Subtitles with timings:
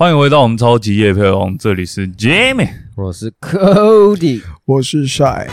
[0.00, 2.70] 欢迎回到我们超级夜配王，这里是 Jimmy。
[2.96, 5.46] 我是 Cody，我是 Shy。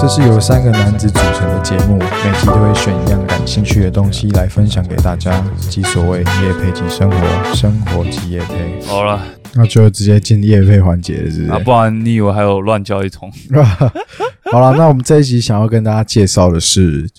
[0.00, 8.80] 这是由三个男子组成的节目，每集都会选一样感兴趣的东西来分享给大家，即所谓夜配即生活，生活即夜配。
[8.86, 9.20] 好了，
[9.54, 11.64] 那就直接进夜配环节了，是不啊，是？
[11.64, 13.28] 不然你以为还有乱叫一通？
[14.52, 17.10] 好了，那我们这一集想要跟大家介绍的是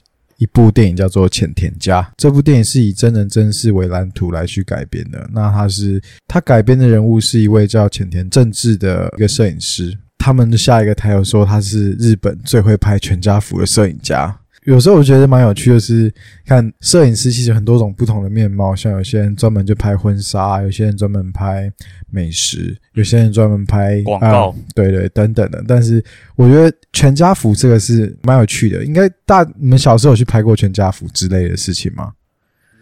[0.41, 2.01] 一部电影，叫做《浅田家》。
[2.17, 5.29] 这部电影是以真人真事为蓝图来去改编的。
[5.31, 9.95] 那他是他改编的人物是一位叫浅田正治的一个摄影师。
[10.17, 14.35] 他们的下一个台有说他是日本最会拍全家福的摄影家。
[14.65, 16.13] 有时候我觉得蛮有趣的是，
[16.45, 21.71] 看摄影师其实很多种不同的面貌，像有些人专门就拍婚纱，有些人专门拍
[22.09, 25.63] 美食，有些人专门拍广告啊对对，等等的。
[25.67, 26.03] 但是
[26.35, 32.13] 我觉得全家福这个是蛮有趣的，应该大你们小时候有去拍过全家福之类的事情吗？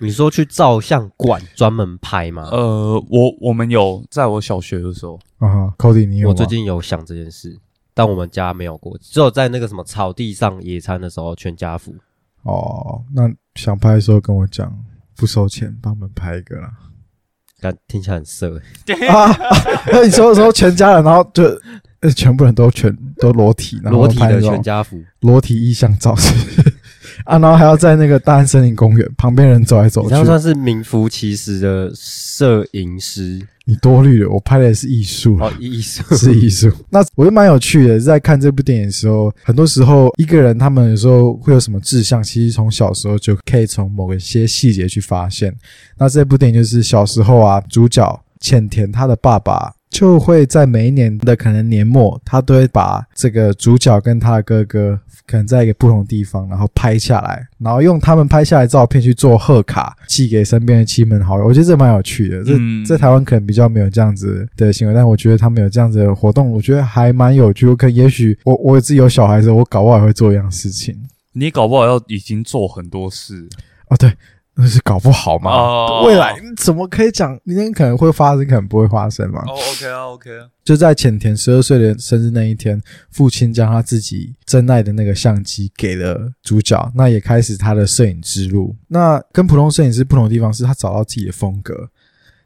[0.01, 2.43] 你说去照相馆专门拍吗？
[2.51, 6.31] 呃，我我们有在我小学的时候，啊哈，Cody 你有吗？
[6.31, 7.57] 我最近有想这件事，
[7.99, 11.93] 但我们家没有过，只有在那个什么草地上野餐的时候，全家福。
[12.43, 14.73] 哦，那想拍的时候跟我讲，
[15.17, 16.71] 不收钱，帮我们拍一个啦。
[17.59, 19.37] 感听起来很色欸， 啊，
[19.91, 21.43] 那你说的时候全家人，然后就
[21.99, 26.33] 呃全部人都全都裸体，然后裸体的全家福，裸体意象照是
[27.27, 36.71] 啊，然后还要在那个大安森林公园旁边人走来走去你这，样算是名副其实的摄影师你多虑了，我拍的是艺术啦哦，艺术 是艺术。
[36.89, 45.55] 那我觉得蛮有趣的，在看这部电影的时候，很多时候一个人他们有时候会有什么志向，其实从小时候就可以从某一些细节去发现。
[45.99, 49.71] 那这部电影就是小时候啊，主角浅田他的爸爸。
[49.99, 54.97] 就会在每一年的可能年末，他都会把这个主角跟他的哥哥
[55.27, 61.43] 可能在一个不同的地方，然后拍下来，然后用他们拍下来的照片去做贺卡，寄给身边的亲朋好友。
[61.45, 62.41] 我觉得这蛮有趣的。
[62.45, 67.67] 这、嗯在台湾可能比较没有这样子的行为，但我觉得他们有这样子的活动，我觉得还蛮有趣。
[67.67, 70.97] 我可能也许我我自己有小孩的时候，我搞不好也会做一样事情。
[71.33, 73.49] 你搞不好要已经做很多事
[73.89, 74.13] 哦，对，
[74.61, 75.51] 那是搞不好嘛。
[75.51, 77.39] 哦未来怎么可以讲？
[77.45, 79.41] 明天可能会发生，可能不会发生嘛。
[79.47, 88.75] 哦，OK 啊，OK 啊，就在浅田十二岁的生日那一天，父亲将他自己珍爱的那个相机给了主角，那也开始他的摄影之路。
[88.89, 91.89] 那跟普通摄影师不同的地方是他找到自己的风格。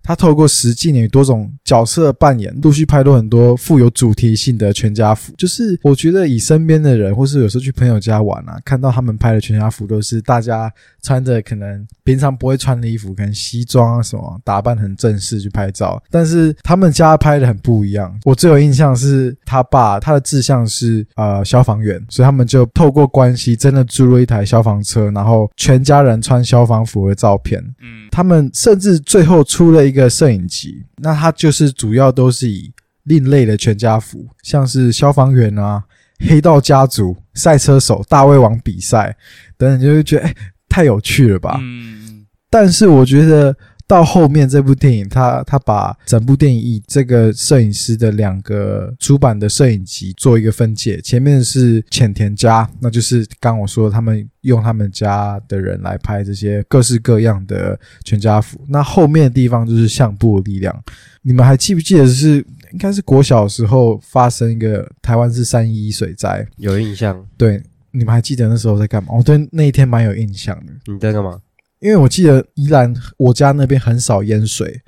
[0.04, 5.34] 他透过实际与多种角色扮演，陆续拍出很多富有主题性的全家福。
[5.38, 10.72] 就是我觉得以身边的人，或是有时候去朋友家玩啊，看到他们拍的全家福，都是大家
[11.02, 16.02] 穿着可能平常不会穿的衣服，可能西装啊什么，打扮很正式去拍照。
[16.12, 18.14] 但是他们家拍的很不一样。
[18.26, 27.64] 我最有印象是他爸，他的志向是呃消防员，所以他们就透过关系真的租了一台消防车，然后全家人穿消防服的照片。
[27.82, 32.74] 嗯，他们甚至最后出了一个摄影集，那它就是主要都是以
[33.04, 35.84] 另类的全家福，像是消防员啊、
[36.28, 39.16] 黑道家族、赛车手、大胃王比赛
[39.58, 40.36] 等等，就会觉得哎、
[40.68, 41.60] 太有趣了吧。
[41.62, 43.56] 嗯，但是我觉得
[43.94, 60.84] 到后面这部电影，他他把整部电影以这个摄影师的两个出版的摄影集做一个分解，前面是浅田家，那就是刚我说他们用他们家的人来拍这些各式各样的全家福，那后面的地方就是相簿的力量。
[61.22, 62.38] 你们还记不记得是
[62.72, 66.46] 应该是国小的时候发生一个台湾是三一一水灾？
[66.58, 67.24] 有印象？
[67.38, 67.62] 对，
[67.92, 69.10] 你们还记得那时候在干嘛？
[69.14, 70.74] 我对那一天蛮有印象的。
[70.92, 71.40] 你在干嘛？
[71.84, 74.82] 因为我记得宜兰我家那边很少淹水，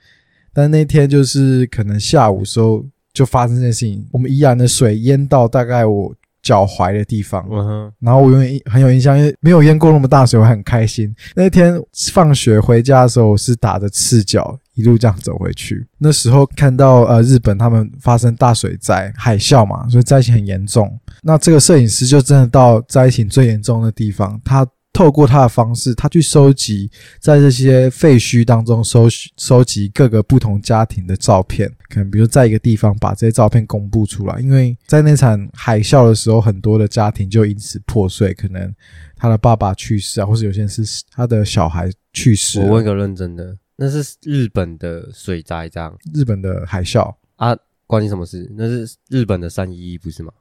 [0.54, 11.14] 但那天就是可能下午时候就发生这件事情，我们宜兰的水淹到大概我脚踝的地方，嗯哼，然后我永远很有印象，因为没有淹过那么大水，我很开心。
[11.36, 11.78] 那天
[12.12, 15.86] 放学回家的时候，我是打着赤脚一路这样走回去。
[15.98, 20.98] 那时候看到呃日本他们发生大水灾、海啸嘛，所以灾情很严重。
[21.24, 26.90] 那这个摄影师就真的到灾情最严重的地方，他透过他的方式，他去收集
[27.20, 38.74] 在这些废墟当中收集收集各个不同家庭的照片，可能比如在一个地方把这些照片公布出来，因为在那场海啸的时候，很多的家庭就因此破碎，可能
[39.18, 40.82] 他的爸爸去世啊，或者有些人是
[41.12, 42.66] 他的小孩去世了。
[42.66, 47.54] 我问个认真的，那是日本的水灾这样日本的海啸，啊？
[47.88, 48.52] 关你什么事？
[48.58, 50.32] 那是日本的三一一不是吗？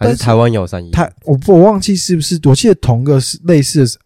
[0.00, 0.90] 还但是是台湾有三一？
[0.90, 1.12] 台？
[1.24, 3.98] 我我忘记是不是，我记得同个是类似的是，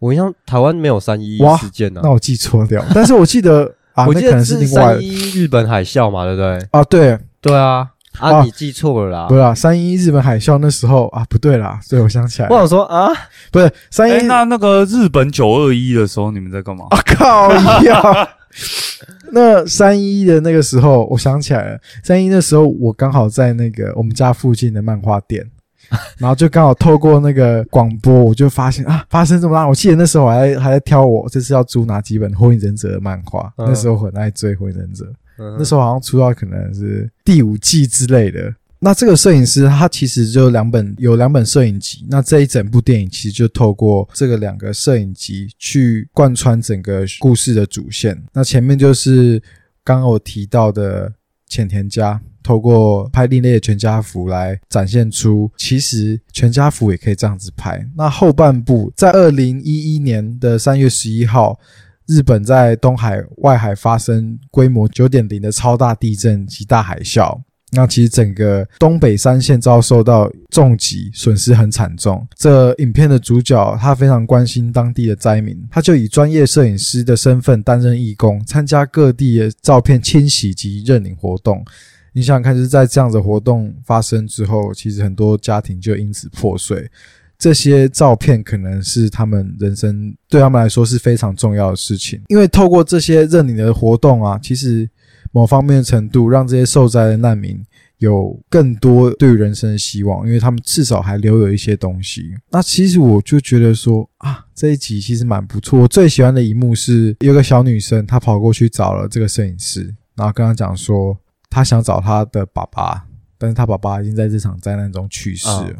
[0.00, 6.68] 我印象台湾没有三一一事件呢、那我记错掉，但是我记得 啊，我记得可能是另外三一日本海啸嘛，对不对？
[6.72, 7.88] 啊，对，对啊，
[8.18, 9.28] 啊，啊你记错了啦。
[9.28, 9.34] 不。
[9.36, 13.08] 是啦，三一日本海啸那时候啊，不对啦，所以我想起来了，我想说啊，
[13.52, 16.86] 不是三哎、一，那那个日本九二一的时候，你们在干嘛？
[16.90, 17.52] 啊靠
[17.82, 18.28] 呀，
[19.32, 25.44] 那三一的那个时候，我想起来了，三一那时候我刚好在那个我们家附近的漫画店，
[26.18, 29.66] 然后就刚好透过那个广播，我就发现啊，发生这么大。
[29.66, 35.04] 我记得那时候我还还在挑我这次要租哪几本《火影忍者》的漫画，嗯那时候很爱追《火影忍者》。
[35.38, 38.52] 那那时候好像出到可能是第五季之类的。
[38.82, 48.20] 那这个摄影师他其实就两本有两本摄影集，那这一整部电影其实就透过这个两个摄影集去贯穿整个故事的主线。
[48.32, 49.40] 那前面就是
[49.84, 51.12] 刚刚我提到的
[51.46, 52.20] 浅田家。
[52.44, 57.88] 透过拍另类的全家福来展现出，其实全家福也可以这样子拍。
[57.96, 61.60] 那后半部在二零一一年的三月十一号，
[62.08, 67.40] 日本在东海外海发生规模九点零的超大地震及大海啸，
[67.74, 72.26] 那其实整个东北三县遭受到重击，损失很惨重。
[72.36, 81.64] 这影片的主角他非常关心当地的灾民，他就以专业摄影师的身份担任义工，参加各地的照片清洗及认领活动。
[82.12, 86.90] 你想想看，就是在这样的活动发生之后，其实很多家庭就因此破碎。
[87.38, 94.88] 这些照片可能是他们人生对他们来说是非常重要的事情，因为透过这些认领的活动啊，其实
[95.32, 97.64] 某方面的程度让这些受灾的难民
[97.98, 102.34] 有更多对于人生的希望，因为他们至少还留有一些东西。
[102.50, 105.80] 那其实我就觉得说啊，这一集其实蛮不错。
[105.80, 111.16] 我最喜欢的一幕是有个小女生，她跑过去找了这个摄影师，然后跟他讲说，
[111.48, 113.06] 她想找她的爸爸，
[113.38, 115.76] 但是她爸爸已经在这场灾难中去世了。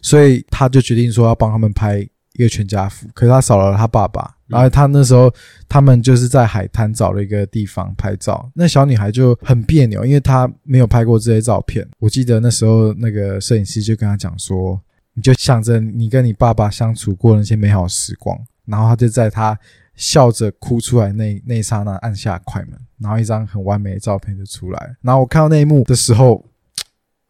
[0.00, 4.35] 所以他就决定说要帮他们拍一个全家福，可是他少了他爸爸。
[4.48, 5.32] 然后他那时候
[5.68, 11.86] 他们就是在海滩找了一个地方拍照，那小女孩就很别扭，因为她没有拍过这些照片。
[11.98, 14.80] 我记得那时候那个摄影师就跟她讲说，
[15.14, 19.58] 你就想着你跟你爸爸相处过那些美好时光，然后他就在他
[19.94, 24.96] 笑着哭出来那那一刹那按下快门，然后一张很完美的照片就出来。
[25.00, 26.44] 然后我看到那一幕的时候，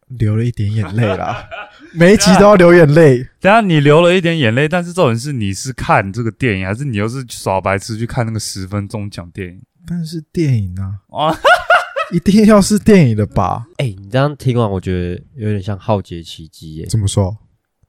[0.08, 1.48] 流了一点眼泪啦。
[1.94, 11.34] 每一集都要流眼泪，等下你流了一点眼泪，但是重点是你是看这个电影，还是你又是耍白痴去看那个十分钟讲电影但是电影啊，啊？
[12.12, 13.66] 一定要是电影的吧？
[13.78, 17.36] 哎、你这样听完，我觉得有点像《浩劫奇迹》耶，怎么说？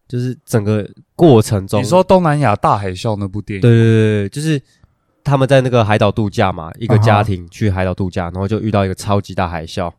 [0.07, 4.59] 就是整个过程中，你说东南亚大海啸那部电影，对对对对，就是
[5.23, 9.91] 他们在那个海岛度假嘛，一个家庭去海岛度假，然后就遇到一个超级大海啸，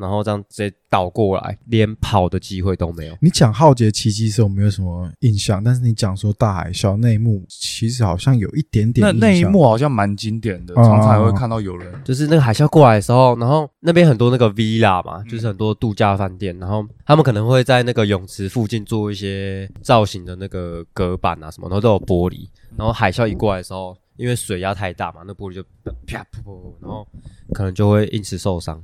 [0.00, 3.16] 然后这样直接倒过来，连跑的机会都没有。
[3.20, 11.92] 你讲《浩劫奇迹》的时候没有什么印象，但是你讲说大海啸那一幕，其实好像有一点点那那一幕好像蛮经典的，啊常常也会看到有人。
[12.04, 25.62] 就是那个海啸过来的时候，然后那边很多那个 villa 嘛，就是很多度假饭店，然后他们可能会在那个泳池附近做一些造型的那个隔板啊什么，然后都有玻璃，然后海啸一过来的时候，因为水压太大嘛，那玻璃就
[26.06, 27.06] 啪噗噗，然后
[27.52, 28.82] 可能就会因此受伤，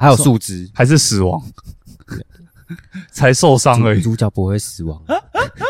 [0.00, 0.68] 还有树枝。
[0.74, 1.42] 还是死亡，
[3.12, 4.00] 才受伤而已。
[4.00, 4.98] 主角不会死亡，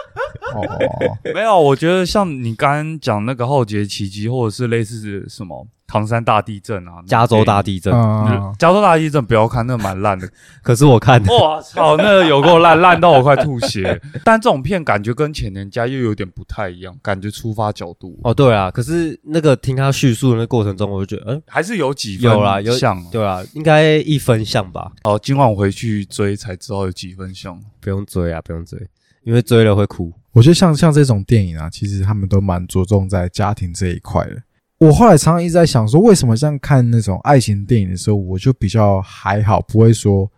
[0.55, 7.93] 哦，没有，我觉得像你刚刚讲那个浩劫奇迹，或者是类似什么唐山大地震啊，加州大地震。
[7.93, 10.29] 啊，加州大地震不要看，那个蛮烂的。
[10.63, 14.01] 可是我看的，哇操，那个有够烂，烂到我快吐血。
[14.25, 23.07] 但这种片感觉跟前年家又有点不太一样，感觉出发角度哦，对啊，可是那个听他叙述的那过程中，我就觉得，嗯，还是有几分有啦，有像哦。
[23.11, 27.61] 对啊，应该一分像吧，哦，今晚我回去追才知道有几分像。
[27.81, 28.79] 不用追啊，不用追，
[29.25, 30.13] 因为追了会哭。
[30.33, 34.43] 我觉得像像这种电影啊，其实他们都蛮着重在家庭这一块的。
[34.79, 40.31] 我后来常常一直在想说，为什么像看那种爱情电影的时候，我就比较还好，不会说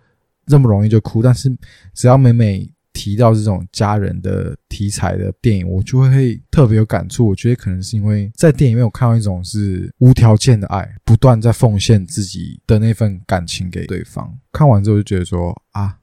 [0.47, 1.23] 这么容易就哭。
[1.23, 1.49] 但是
[1.95, 7.29] 只要每每提到这种家人的题材的电影，我就会特别有感触。
[7.29, 14.37] 我觉得可能是因为在电影里面有看到一种是无条件的爱，不断在奉献自己的那份感情给对方。
[14.51, 15.99] 看完之后就觉得说啊，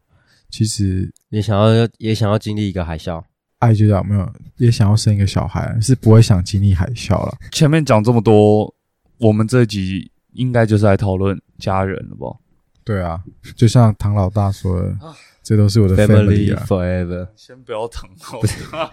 [0.49, 3.21] 其实也想要也想要经历一个海啸，
[3.59, 7.37] 爱就叫没有，也想要生一个小孩，是不会想经历海啸了。
[7.51, 8.73] 前面讲这么多，
[9.17, 12.37] 我们这集应该就是来讨论家人了吧？
[12.83, 13.21] 对啊，
[13.55, 14.97] 就像唐老大说的，
[15.43, 16.55] 这都是我的 family。
[16.65, 18.89] Forever，先不要疼哦，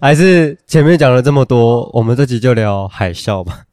[0.00, 3.64] 还是前面讲了这么多，我们这集就聊海啸吧。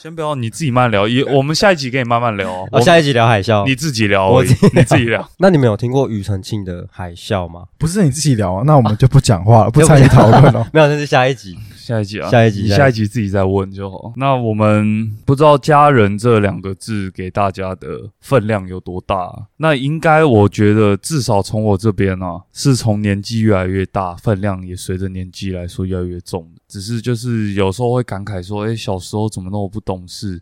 [0.00, 1.06] 先不要，你自己慢聊。
[1.06, 3.68] 也，我们下一集可以慢慢聊我下一集聊海啸。
[3.68, 5.28] 你自己聊而已，我自己你自己聊。
[5.36, 7.64] 那你们有听过庾澄庆的海啸吗？
[7.76, 10.66] 不是你自己聊啊，那我们就不讲话了， 不参与讨论了。
[10.72, 11.54] 没有，那是下一集。
[11.76, 14.14] 下一集啊，下一集下一集自己再问就好。
[14.16, 19.30] 那我们不知道“家人”这两个字给大家的分量有多大？
[19.58, 26.48] 那应该我觉得至少从我这边啊，是从年纪越来越大，分量也随着年纪来说越来越重。
[26.70, 30.40] 只是就是有时候会感慨说，哎，小时候怎么那么不懂事？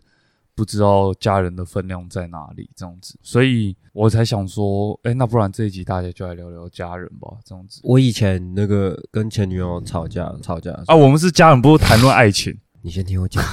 [0.53, 7.79] 不知道家人的分量在哪里，这样子，所以我才想说，哎，那不然这一集大家就来聊聊家人吧，这样子。
[7.81, 12.57] 我以前那个跟前女友吵架，吵架啊，我们是家人，不是谈论爱情。
[12.81, 13.43] 你先听我讲，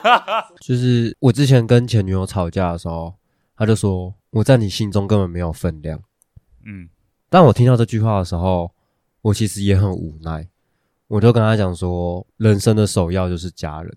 [0.60, 3.14] 就是我之前跟前女友吵架的时候，
[3.56, 5.98] 他就说我在你心中根本没有分量。
[6.66, 6.88] 嗯，
[7.30, 8.70] 当我听到这句话的时候，
[9.22, 10.46] 我其实也很无奈，
[11.10, 13.92] 我就跟他讲说，人生的首要就是家人。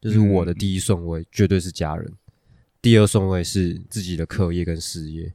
[0.00, 2.10] 就是我的第一顺位绝对是家人，
[2.80, 5.30] 第二顺位是自己的课业跟事业，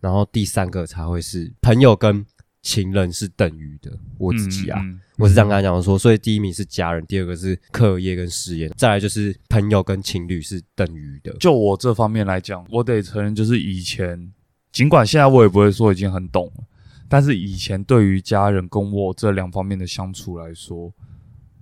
[0.00, 2.24] 然后第三个才会是朋友跟
[2.62, 3.92] 情人是等于的。
[4.16, 4.80] 我自己啊，
[5.18, 11.32] 我是这样跟他讲说，所以第一名是家人，第二个是课业跟事业，再来就是朋友跟情侣是等于的。
[11.40, 14.32] 就我这方面来讲，我得承认，就是以前，
[14.72, 16.64] 尽管现在我也不会说已经很懂了，
[17.08, 20.92] 但是以前对于家人跟我这两方面的相处来说。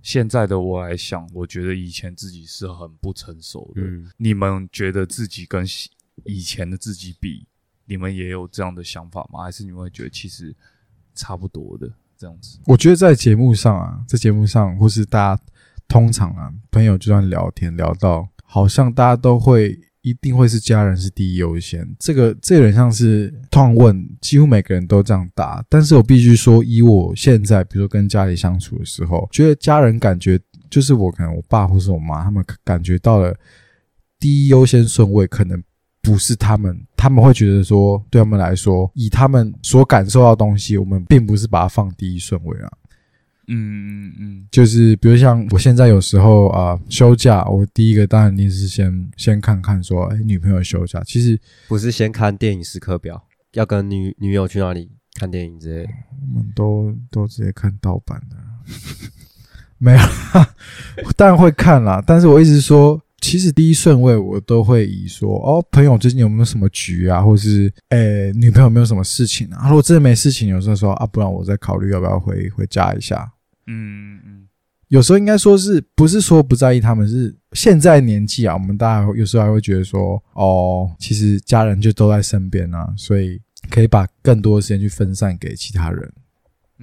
[0.05, 3.83] 现在的我来想，我觉得以前自己是很不成熟的。
[4.17, 5.65] 你们觉得自己跟
[6.25, 7.47] 以前的自己比，
[7.85, 9.45] 你们也有这样的想法吗？
[9.45, 10.53] 还是你们会觉得其实
[11.15, 12.59] 差不多的这样子？
[12.67, 15.43] 我觉得在节目上啊，在节目上或是大家
[15.87, 19.79] 通常啊，朋友就算聊天聊到，好像大家都会。
[20.03, 25.65] 一定会是家人是第一优先，这个这有点像是通问，几乎每个人都这样答。
[25.69, 33.33] 但是我必须说，以我现在，比如说跟家里相处的时候，觉得家人感觉就是我可能我爸或是我妈，他们感觉到了
[34.19, 35.63] 第一优先顺位，可能
[36.03, 42.73] 不是他们，他们会觉得说，对他们来说，以他们所感受到东西，我们并不是把它放第一顺位啊。
[43.49, 53.23] 嗯嗯嗯，就是比如像我现在有时候啊休假，我第一个当然一定是先先看看说，哎，女朋友休假，其实不是先看电影时刻表，
[53.53, 55.93] 要跟女女友去哪里看电影之类的，
[56.35, 58.37] 我们都都直接看盗版的，
[59.79, 59.99] 没有，
[61.17, 62.03] 当然会看啦。
[62.07, 69.69] 但是我一直说，其实第一顺位我都会以说，哦，朋友最近有没有什么局啊，或是哎女朋友有没有什么事情啊？
[69.69, 73.33] 如果真的没事情，有时候说啊，不然我再考虑要不要回回家一下。
[73.69, 74.49] 嗯嗯，
[74.89, 77.09] 有时候应该说是不是说不在意他们？
[77.09, 86.13] 是现在年纪啊，我们大家有时候还会觉得说，哦，其实家人就都在身边啊，所以可以把更多的时间去分散给其他人。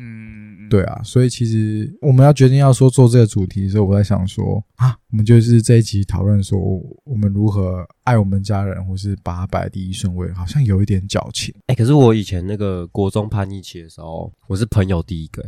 [0.02, 6.58] 嗯，对啊，所以其实我们要决定要说做这个主题的时候，我在想说啊，我们就是这一集讨论说
[7.04, 11.54] 我们如何爱我们家人，或是把他摆第一顺位，好像有一点矫情。
[11.68, 15.44] 哎，可是我以前那个国中叛逆期的时候，我是朋友第一个。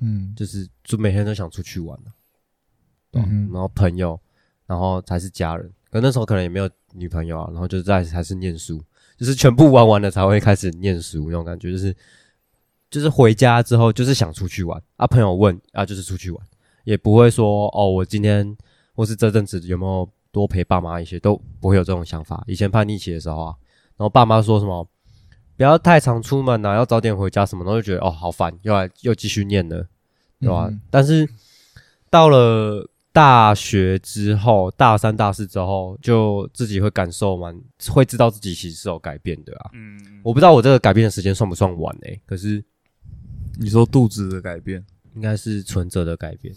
[0.00, 1.98] 嗯，就是就每天都想出去玩
[3.14, 4.20] 嗯，然后朋友，
[4.66, 5.72] 然后才是家人。
[5.90, 8.84] 可那时候可能也没有女朋友啊，然后就在还是念书，
[9.16, 11.96] 就是全部玩完了才会开始念书那种感觉，就是
[12.96, 16.46] 就是回家之后就是想出去玩啊，朋友问啊就是出去玩，
[16.84, 18.56] 也不会说哦我今天
[18.94, 22.42] 或是这阵子有没有多陪爸妈一些，都不会有这种想法。
[22.46, 23.54] 以前叛逆期的时候啊，
[23.98, 24.88] 然后爸妈说什么？
[25.58, 29.86] 不要太常出门呐，要早点回家什么，然后就觉得哦好烦，又来又继续念了，
[30.40, 30.70] 对吧？
[30.90, 31.28] 但是
[32.08, 37.58] 到了大学之后，大三、大四之后，就自己会感受蛮，
[37.90, 39.70] 会知道自己其实是有改变的啊。
[39.74, 42.20] 嗯，我不知道我这个改变的时间算不算晚诶？
[42.26, 42.62] 可是
[43.58, 44.84] 你说肚子的改变，
[45.14, 46.54] 应该是存折的改变，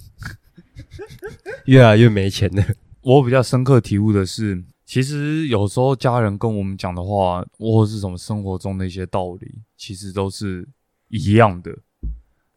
[1.66, 2.64] 越来越没钱了。
[3.02, 4.64] 我比较深刻体悟的是。
[4.86, 10.68] 其实有时候家人跟我们讲的话，或是什么生活中的一些道理，其实都是
[11.10, 11.78] 一样的。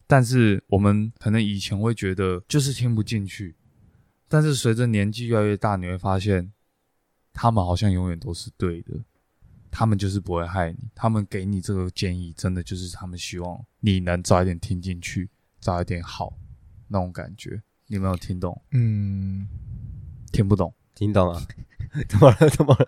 [0.07, 3.55] 但是我们可能以前会觉得就是听不进去，
[4.27, 6.51] 但是随着年纪越来越大，你会发现
[7.33, 8.95] 他们好像永远都是对的，
[9.75, 16.37] 他们就是不会害你，他们给你这个建议，真的就是他们希望你能早一点听进去，早一点好
[16.87, 17.59] 那种感觉。
[17.87, 18.61] 你没有听懂？
[18.71, 19.47] 嗯，
[20.31, 20.71] 听不懂？
[20.93, 21.41] 听懂了。
[22.07, 22.49] 怎么了？
[22.51, 22.87] 怎么了？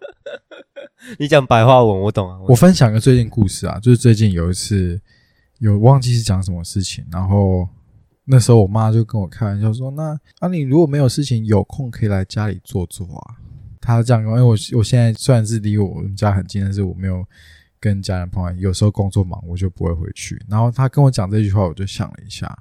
[1.18, 2.40] 你讲白话文，我懂啊。
[2.48, 5.02] 我分享个最近故事啊，就是最近有一次，
[5.58, 7.68] 有忘记是讲什么事情，然后
[8.26, 13.36] 那时候我妈就跟我开玩笑说：“那啊，你如果没有事情，有空可以来家里坐坐啊。”
[13.86, 17.24] 他这样因为我我现在虽然是离我们家很近，但是我没有
[17.80, 20.42] 跟家人朋友，有时候工作忙，我就不会回去。
[20.50, 22.58] 然后他跟我讲这句话，我就想了一下，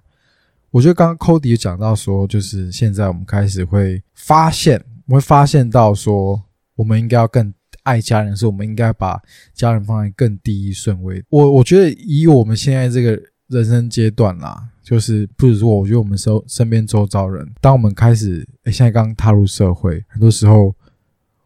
[0.71, 4.85] 我觉得刚刚 Cody 讲到说，就是现在我们开始会发现。
[5.07, 6.43] 我会发现到说，
[6.76, 7.52] 我们应该要更
[7.83, 9.21] 爱家人，是我们应该把
[9.52, 11.23] 家人放在更第一顺位。
[11.28, 20.75] 我我觉得以我们现在这个人生阶段啦，就是不如说，我觉得我们周身边周遭人，当我们开始，诶，现在刚踏入社会，很多时候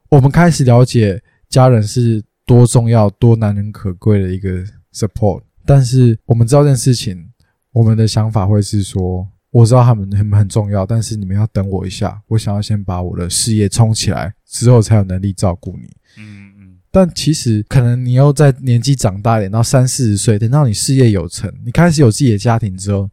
[0.09, 7.29] 我们开始了解家人是多重要、多难能可贵的一个 support，但是我们知道这件事情，
[7.73, 15.89] 我们的想法会是说，我知道他们很很重要，但是你们要等我一下，我想要先把我的事业冲起来，之后才有能力照顾你。
[16.17, 23.09] 嗯嗯但其实可能你又在年纪长大一点，到三四十岁，等到你事业有成，你开始有自己的家庭之后，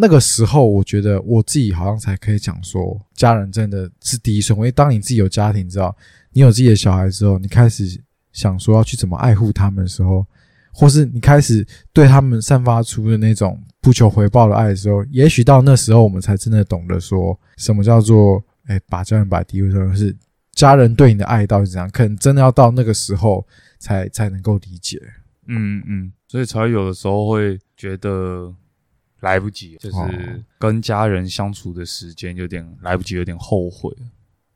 [0.00, 4.72] 那个时候我觉得我自己好像才可以讲说，家人真的是第一顺位。
[4.72, 5.94] 当你自己有家庭之后，
[6.32, 8.00] 你有自己的小孩之后，你开始
[8.32, 10.24] 想说要去怎么爱护他们的时候，
[10.72, 20.16] 或是你开始对他们散发出的那种不求回报的爱的时候，也许到那时候我们才真的懂得说什么叫做哎、把家人摆第一位，是
[20.52, 21.90] 家人对你的爱到底怎样？
[21.90, 23.44] 可能真的要到那个时候
[23.78, 25.00] 才才能够理解。
[25.48, 28.54] 嗯嗯，所以才有的时候会觉得
[29.20, 30.10] 来不及，就是哦
[30.58, 33.94] 跟家人相处的时间有点来不及，有点后悔。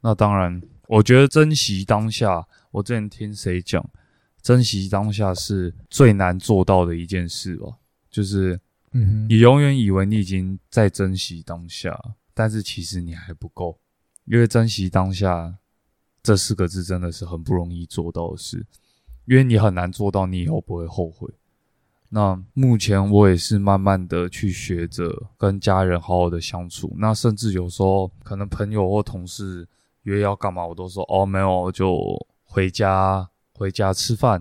[0.00, 2.46] 那当然，我觉得珍惜当下。
[2.70, 3.88] 我之前听谁讲，
[4.42, 7.68] 珍惜当下是最难做到的一件事吧。
[8.10, 8.60] 就是
[8.92, 11.98] 嗯，你永远以为你已经在珍惜当下，
[12.34, 13.78] 但是其实你还不够，
[14.24, 15.56] 因为珍惜当下
[16.22, 18.66] 这四个字真的是很不容易做到的事，
[19.26, 21.28] 因为你很难做到，你以后不会后悔。
[22.16, 29.66] 那目前我也是慢慢的去学着跟家人好好的相处，那甚至有时候可能朋友或同事
[30.04, 34.40] 约要干嘛，我都说哦没有，就回家回家吃饭。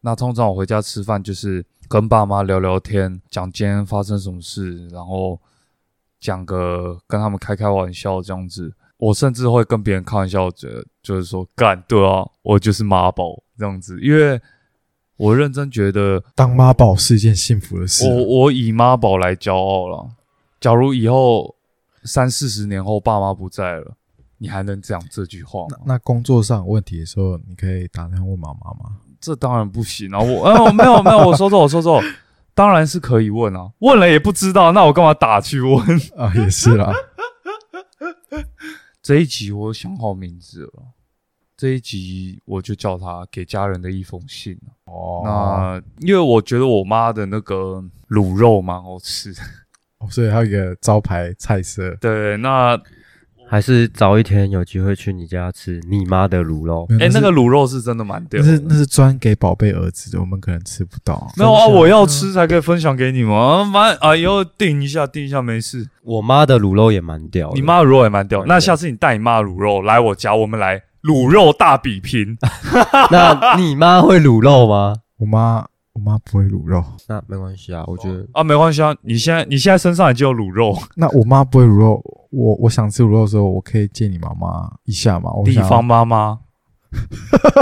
[0.00, 5.40] 那通常我回家吃饭就是跟爸妈聊聊天，讲今天发生什么事，然后
[6.20, 8.72] 讲个跟他们开开玩笑这样子。
[8.96, 14.40] 我甚至会跟别人开玩笑，觉得就是说干对啊，我就是妈宝这样子，因为
[15.18, 18.08] 我认真觉得当妈宝是一件幸福的事。
[18.08, 20.08] 我我以妈宝来骄傲了。
[20.60, 21.54] 假如以后
[22.04, 23.92] 三四十年后爸妈不在了，
[24.38, 25.94] 你还能讲这句话吗那？
[25.94, 28.96] 那工作上有问题的时候，你可以打电话问妈妈吗？
[29.20, 30.20] 这当然不行啊！
[30.20, 32.00] 我 哦，没有没有，我说错我说错，
[32.54, 35.76] 当然是可以问啊，问了也不知道，那我干嘛打去问？
[36.16, 36.92] 啊，也是啦。
[39.02, 40.72] 这一集我想好名字了，
[41.58, 49.42] 这一集我就叫他给家人的一封信啊哦那因为我觉得我妈的那个卤肉蛮好吃的，
[49.98, 51.96] 哦 所以还有一个招牌菜色。
[52.00, 52.80] 对，那
[53.50, 56.86] 还是早一天有机会去你家吃你妈的卤肉。
[57.00, 58.46] 哎、那个卤肉是真的蛮屌的。
[58.46, 61.28] 那是那是专给宝贝儿子的，我们可能吃不到。
[61.36, 63.64] 没有啊，分 享我要吃才可以分享给你们啊！
[63.72, 65.88] 反正啊，以后订一下，订一下没事。
[66.02, 72.36] 我妈的卤肉也蛮屌的，你妈的卤肉也蛮屌，蛮屌那下次你带你妈的卤肉来我家，我们来卤肉大比拼。
[73.10, 74.94] 那你妈会卤肉吗？
[75.18, 85.32] 我妈我妈不会卤肉，那没关系啊，我觉得啊，没关系啊，你现在你现在身上已经有卤肉，那我妈不会卤肉，我我想吃卤肉的时候，我可以借你妈妈一下吗？
[85.32, 86.38] 我地方妈妈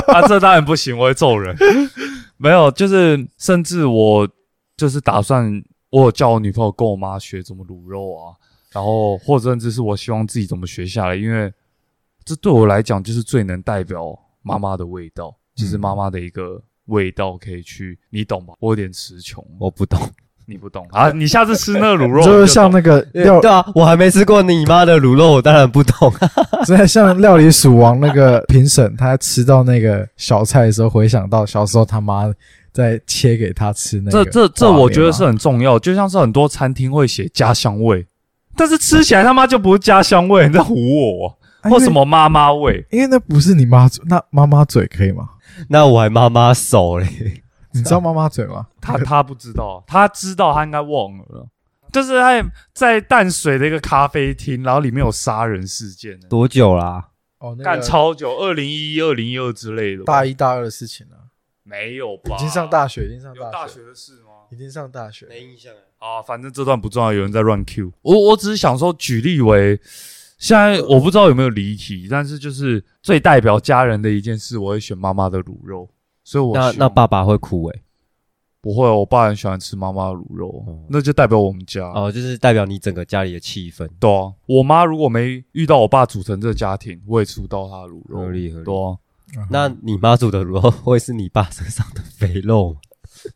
[0.08, 1.56] 啊，这当然不行，我会揍人。
[2.36, 4.28] 没有，就是甚至我
[4.76, 5.50] 就是打算，
[5.88, 8.36] 我有叫我女朋友跟我妈学怎么卤肉啊，
[8.72, 11.50] 然后或者甚至是我希望自己怎么学下来，因为
[12.26, 18.52] 这对我来讲就是最能代表妈妈的味道，就是妈妈的一个味道可以去，你懂吧？
[18.58, 19.98] 我有点词穷，我不懂。
[20.48, 21.10] 你不懂啊？
[21.10, 26.12] 你下次吃那个卤肉，就是像那个料，对啊，我还没吃过你妈的卤肉，我当然不懂。
[26.64, 32.32] 真的像料理鼠王那个评审，他吃到那个小菜的时候，回想到小时候他妈
[32.72, 35.26] 在切给他吃那这个，这这，我觉得是。
[35.26, 35.76] 很重要。
[35.80, 38.06] 就像是很多餐厅会写家乡味，
[38.56, 41.34] 但是吃起来他妈就不是家乡味，你在唬我、啊
[41.68, 41.90] 或什？
[41.90, 42.84] 么妈妈味。
[42.90, 45.28] 因为那不是你妈嘴，那妈妈嘴可以吗？
[45.68, 48.66] 那我还妈妈手嘞，你知道妈妈嘴吗？
[48.80, 51.48] 他他不知道，他知道他应该忘了。
[51.92, 60.04] 就是在在淡水的一个咖啡厅，然后里面有杀人事件，多久啦、哦，那干个超久，二零一一、二零一二之类的。
[60.04, 62.36] 大一大二的事情啊，没有吧？
[62.36, 64.44] 已经上大学，已经上有大学，大学的事吗？
[64.50, 65.26] 已经上大学。
[65.26, 65.72] 没印象。
[65.98, 67.90] 啊，反正这段不重要，有人在乱 Q。
[68.02, 69.80] 我我只是想说，举例为，
[70.38, 75.88] 现在我不知道有没有离题，但是就是最代表家人的一件事，我会选妈妈的卤肉。
[76.22, 77.82] 所以我那那爸爸会哭诶、
[78.60, 81.88] 不会，我爸很喜欢吃妈妈的卤肉，哦那就代表我们家。
[81.92, 83.88] 哦，就是代表你整个家里的气氛。
[84.00, 88.18] 对啊，我妈如果没遇到我爸组成这个家庭，我也吃不到她的卤肉。
[88.18, 88.98] 合理合理对啊，
[89.36, 92.80] 嗯那你妈煮的卤肉会是你爸身上的肥肉吗？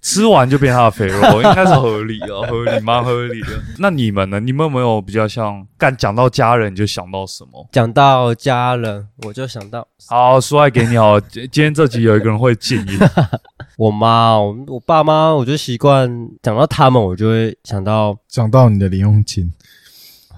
[0.01, 3.49] 吃完就变他的肥肉，应该是合理的，合理蛮合理的。
[3.79, 4.41] 那你们呢？
[4.41, 7.69] 你们有没有比较像干讲到家人你就想到什么？
[7.73, 11.19] 讲到家人，我就想到好，说爱给你好。
[11.21, 12.99] 今今天这集有一个人会静音，
[13.77, 16.09] 我妈、我我爸妈，我就习惯
[16.43, 19.53] 讲到他们，我就会想到讲到你的零用金，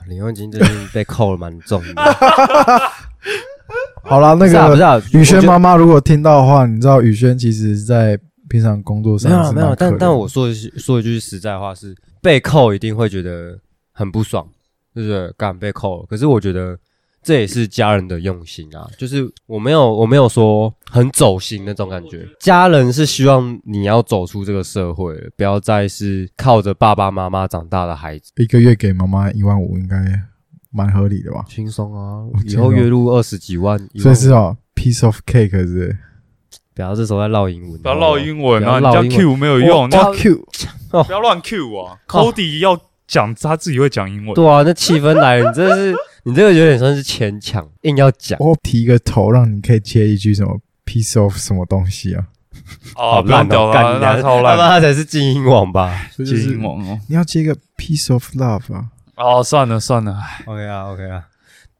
[0.06, 2.02] 零用金最近被扣了蛮重的。
[4.04, 8.18] 好啦，那个啊，宇轩妈妈如果听到的话，你知道雨轩其实在
[8.52, 13.58] 平常工作上没有啊没有但但我说一句说一句实在话是，被扣一定会觉得
[13.92, 14.46] 很不爽，
[14.92, 15.32] 对不对？
[15.38, 16.78] 敢被扣，可是我觉得
[17.22, 29.96] 这也是家人的用心啊，就是我没有我没有说很走心那种感觉，家人是希望你要走出这个社会，不要再是靠着爸爸妈妈长大的孩子，一个月给妈妈一万五，应该
[30.70, 31.44] 蛮合理的吧？
[31.48, 35.98] 轻松啊哦，以后月入二十几万，所以是哦，piece of cake 是是
[36.82, 38.80] 不要这时候在唠英文，不要唠英文啊！
[38.80, 40.48] 不你这样要唠英文 Q 没有用，你要？Fuck you！
[40.90, 48.36] 不要乱 Q 啊！Cody 要讲他自己会讲英文，对啊，那气氛来了，你这是 你这个有点算是牵强，硬要讲。
[48.40, 52.24] 我提一个头，让你可以接一句什么 piece of 什么东西啊？
[52.96, 54.56] 哦，不要屌他，干你娘那超烂。
[54.56, 58.86] 他妈才是精英网吧精英网哦，你要接一个 piece of love 啊？
[59.16, 61.22] 哦，算了算了，？OK 啊，OK 啊，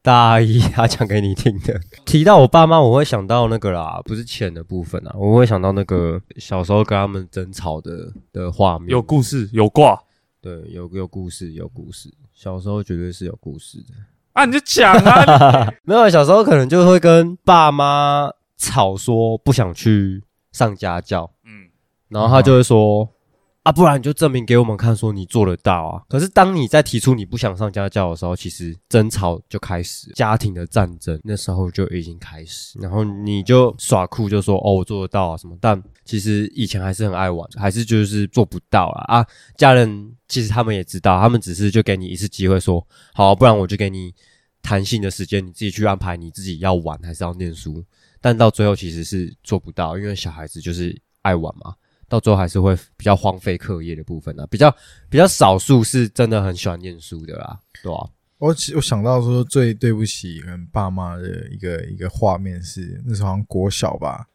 [0.03, 1.79] 大一他讲给你听的。
[2.05, 8.89] 提到我爸妈，我会想到那个啦，不是钱的部分啊，我会想到那个小时候跟他们争吵的的画面。
[8.89, 9.97] 有故事有挂
[10.41, 12.13] 对，有有故事，有故事。
[12.33, 13.93] 小时候绝对是有故事的。
[14.33, 21.69] 啊，你就讲啊， 没有，小时候可能就会跟爸妈吵说不想去上家教，嗯，
[22.09, 23.07] 然后他就会说、
[23.63, 26.03] 啊，不然你就证明给我们看，说你做得到啊。
[26.09, 39.25] 可是当你在提出你不想上家教的时候，其实争吵就开始，家庭的战争那时候就已经开始，然后你就耍酷就说哦我做得到啊什么，但其实以前还是很爱玩，还是就是做不到啦啊。
[39.55, 44.13] 家人其实他们也知道，他们只是就给你一次机会说好，不然我就给你
[44.61, 47.81] 弹性的时间，你自己去安排你自己要玩还是要念书。
[48.19, 51.73] 但到最后其实是做不到，因为小孩子就是爱玩嘛，
[52.13, 54.69] 到最后还是会比较荒废课业的部分啊，比较
[55.09, 64.27] 比较少数是真的很喜欢念书的啦，对吧、我我想到说最对不起跟爸妈的一个一个画面是那时候好像国小吧，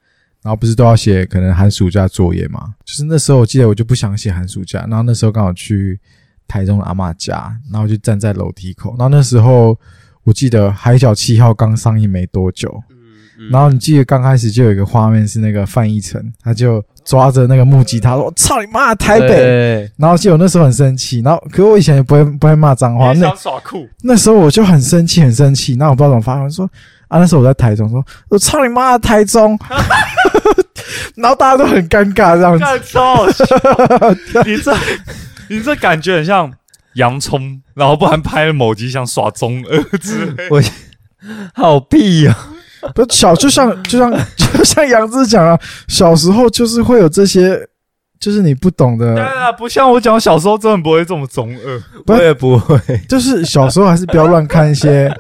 [0.43, 2.75] 然后不是都要写可能寒暑假作业嘛？
[2.85, 6.01] 就是那时候我记得我就不想写寒暑假，然后那时候刚好去
[6.49, 9.79] 台中的阿嬷家，然后就站在楼梯口，然后那时候
[10.25, 12.83] 我记得《海角七号》刚上映没多久，
[13.51, 25.77] 然后你记得刚开始就有一个画面是那个范逸臣，他就抓着那个木吉他说：“我操你妈，台北！”然后我那时候很生气，然后可我以前也不会不会骂脏话，那你想耍酷，那时候我就很生气，很生气。
[25.77, 26.69] 那我不知道怎么发我，说
[27.09, 29.59] 啊，那时候我在台中，说我操你妈的台中，
[31.17, 32.59] 然后大家都很尴尬这样子。
[32.59, 33.45] 干超好笑，
[34.45, 34.77] 你这
[35.49, 36.53] 你这感觉很像
[36.95, 40.49] 洋葱，然后不然拍了某集想耍中二之类。
[40.51, 40.63] 我
[41.55, 42.35] 好屁哦、
[42.95, 44.11] 不小就像 就像
[44.55, 47.59] 就像杨志讲啊，小时候就是会有这些，
[48.21, 51.81] 就是你不懂的，当然啊不像我讲小时候真的不会这么中二。
[52.05, 55.13] 不我也不会，就是小时候还是不要乱看一些，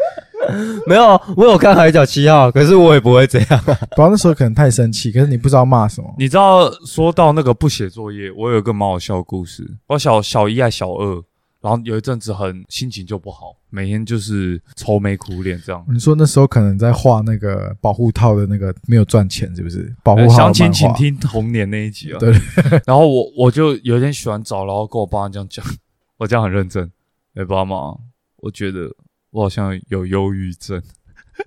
[0.86, 3.60] 没有，我有看《海角七号》，可是我也不会这样。
[3.94, 6.14] 不然那时候可能太生气，可是你不知道骂什么。
[6.18, 9.64] 你知道说到那个不写作业，我有一个蛮好笑的故事。
[9.88, 11.22] 我小小一还小二，
[11.60, 15.84] 然后有一阵子很心情就不好，每天就是愁眉苦脸这样。
[15.88, 19.92] 你说那时候可能在画那个保护套的那个没有赚钱，是不是？
[20.04, 22.18] 保护呃套详情请听童年那一集啊。
[22.18, 22.32] 对。
[22.86, 25.64] 然后我我就有一天洗完澡，然后跟我爸妈这样讲，
[26.18, 26.90] 我这样很认真。
[27.34, 27.96] 哎、爸妈，
[28.36, 28.94] 我觉得
[29.30, 30.80] 我好像有忧郁症。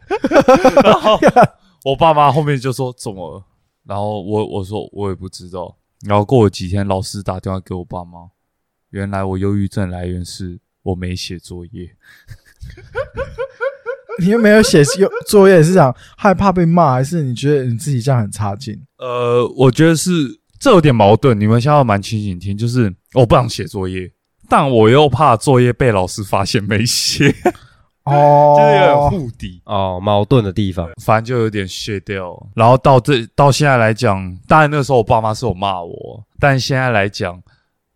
[0.83, 1.19] 然后
[1.83, 3.43] 我爸妈后面就说怎么了？
[3.85, 5.75] 然后我我说我也不知道。
[6.05, 8.29] 然后过了几天，老师打电话给我爸妈，
[8.91, 11.91] 原来我忧郁症来源是我没写作业。
[14.19, 18.79] 你又没有写有作业，是想害怕被骂，还是你觉得你自己这样很差劲？
[18.97, 20.11] 呃，我觉得是
[20.59, 21.39] 这有点矛盾。
[21.39, 24.11] 你们现在要蛮清醒听，就是我不想写作业，
[24.47, 27.33] 但我又怕作业被老师发现没写，
[28.03, 29.61] 哦，就是有点互抵。
[29.65, 32.49] 哦，矛盾的地方，反正就有点卸掉。
[32.53, 37.41] 然后到这到现在来讲，当然那时候我爸妈是有骂我，但现在来讲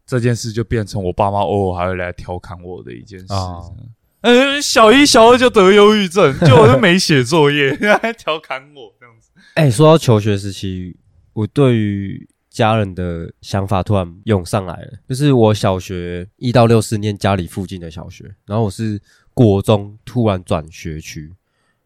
[0.06, 3.26] 这件事就变成我爸妈偶尔还会来调侃我的一件事。
[3.30, 3.76] 哦
[4.22, 9.30] 嗯，小一、小二就得忧郁症，就我就没写作业， 还调侃我这样子。
[9.54, 10.98] 哎、说到求学时期，
[11.34, 14.94] 我对于家人的想法突然涌上来了。
[15.08, 19.00] 就是我小学一到六是念家里附近的小学，然后我是
[19.36, 21.32] 国中突然转学区，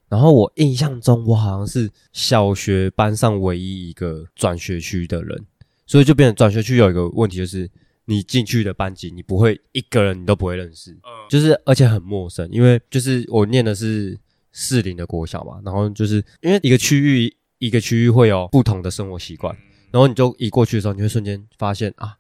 [0.08, 5.46] 然后我印象中我好像是小学班上唯一一个转学区的人，
[5.86, 7.70] 所以就变成转学区有一个问题，就是
[8.10, 14.18] 你进去的班级，你不会一个人你都不会认识，嗯，就是而且很陌生，因为就是我念的是
[14.52, 19.56] 士林的国小嘛，然后就是因为一个区域一个区域会有不同的生活习惯，
[19.92, 22.18] 然后你就一过去的时候，你会瞬间发现啊，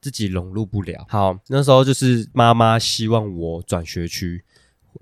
[0.00, 1.04] 自己融入不了。
[1.08, 4.44] 好，那时候就是妈妈希望我转学区。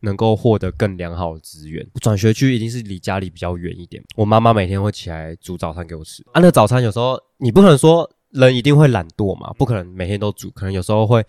[0.00, 4.02] 能够获得更良好的资源，转学区一定是离家里比较远一点。
[4.16, 11.24] 我妈妈每天会起来煮早餐给我吃啊，那早餐有时候你不可能说人一定会懒惰嘛，不可能每天都煮，可能有时候会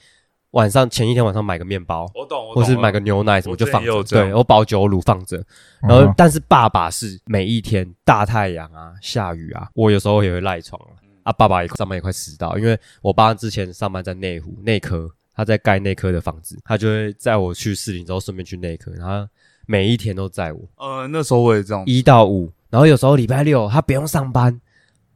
[0.52, 5.38] 晚上前一天晚上买个面包，我懂，我或是买个牛奶什么就放着，对，我保酒乳放着。
[5.82, 11.00] 然后嗯，但是爸爸是每一天大太阳啊、下雨啊，我有时候也会赖床啊。
[11.24, 19.28] 啊，爸爸也上班也快迟到，因为我爸之前上班在内湖内科，他在盖内科的房子，他就会在我去士林之后顺便去内科，然后
[19.65, 20.62] 每一天都载我。
[20.78, 24.62] 呃，那时候我也这样，一到五，然后有时候礼拜六他不用上班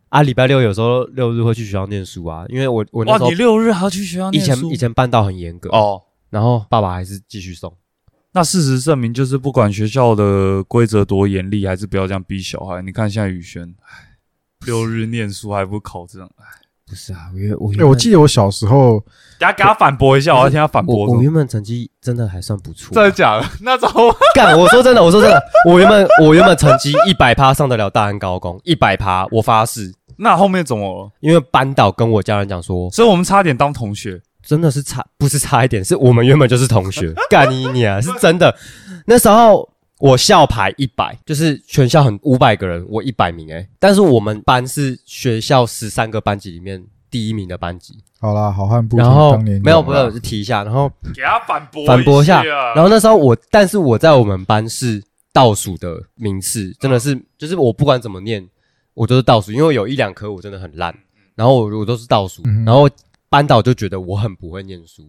[0.10, 6.04] 啊，礼拜六有时候六日会去学校念书啊，因为我我那哇，时候你六日还要去学校以前念书以前办到很严格，哦。
[6.30, 7.76] 然后爸爸还是继续送。
[8.32, 12.82] 那事实证明，就是不管学校的规则多严厉，还是不要这样逼小孩。
[12.84, 14.18] 你看现在宇轩，唉，
[14.68, 16.46] 六日念书还不考这样，唉
[16.90, 19.00] 不是啊，我原我我记得我小时候，
[19.38, 21.06] 等下给他反驳一下，我要听他反驳。
[21.06, 23.46] 我我原本成绩真的还算不错，真的假的？
[23.62, 24.20] 那怎么办？
[24.34, 31.12] 干，我说真的，我说真的， 我原本我原本成绩一百趴上得了大安高工，一百趴，我发誓，那后面怎么了？
[31.20, 34.20] 因为班导跟我家人讲说，所以我们差点当同学。
[34.42, 38.56] 真的是差，不是差一点，是我们原本就是同学，干你你啊，是真的。
[39.06, 39.69] 那时候
[40.00, 46.82] 我校排一百，就是全校很五百个人，我一百名诶、但是我们班是学校十三个班级里面
[47.12, 52.42] 第一名的班级，好啦，好汉不提然后当年没有没有就提一下，然后给他反驳反驳一下。
[52.44, 58.48] 然然后那时候我，但是我在我们班是倒数的名次，真的是，就是我不管怎么念，
[58.94, 60.96] 我都是倒数，因为有一两科我真的很烂，
[61.36, 62.90] 然后我我都是倒数，嗯然后
[63.28, 65.04] 班导就觉得我很不会念书，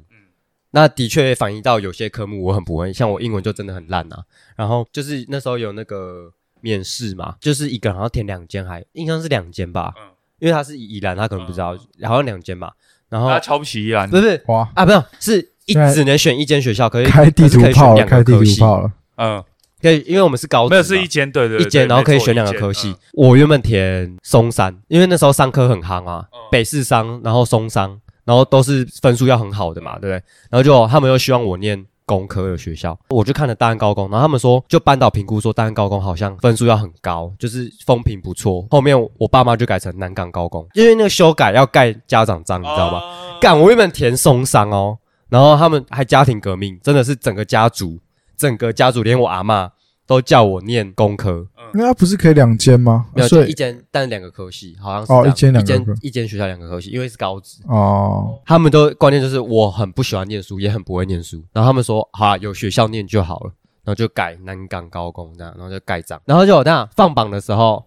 [0.73, 4.25] 那的确也反映到有些科目我很不会，像我英文就真的很烂啊。
[4.57, 10.03] 然后就是那时候有那个面试嘛，就是一个人好像填两间，还印象是两间吧，嗯。
[10.41, 12.73] 因为他是宜兰，他可能不知道，好像两间吧。
[13.11, 14.09] 然后他瞧不起依兰。
[14.09, 18.91] 不，是哇，啊，不是是一只能选一间学校，可以开地图可是可以选炮开地个科系，图炮了。
[19.17, 19.45] 嗯，
[19.83, 22.89] 可以，因为我们是高职没有是一间，对对对一间，然后可以选两个科系。
[22.89, 22.97] 嗯。
[23.13, 30.23] 我原本填松山，因为那时候商科很夯啊嗯，北市商，然后松商，然后都是分数要很好的嘛，对不对？
[30.51, 38.65] 然后就他们又希望我念工科的学校，我就看了大安高工，然后他们说，就班导评估说大安高工好像分数要很高，就是风评不错。
[38.71, 42.99] 后面我爸妈就改成南港高工，因为那个修改要盖家长章，你知道吧？
[42.99, 44.97] 啊干，我原本填松商哦，
[45.29, 47.99] 然后他们还家庭革命，真的是整个家族，
[48.37, 49.69] 整个家族连我阿嬷
[50.07, 53.07] 都叫我念工科，那他不是可以两间吗？
[53.15, 55.23] 没有所以一间，但两个科系，好像是这样。
[55.23, 63.53] 哦一间两一个科间一间学校两个科系，因为是高职，哦，他们都观念就是我很不喜欢念书，也很不会念书，然后他们说好、啊、有学校念就好了，
[63.85, 67.85] 然后就改南港高工这样，然后就盖章，然后就有这样放榜的时候，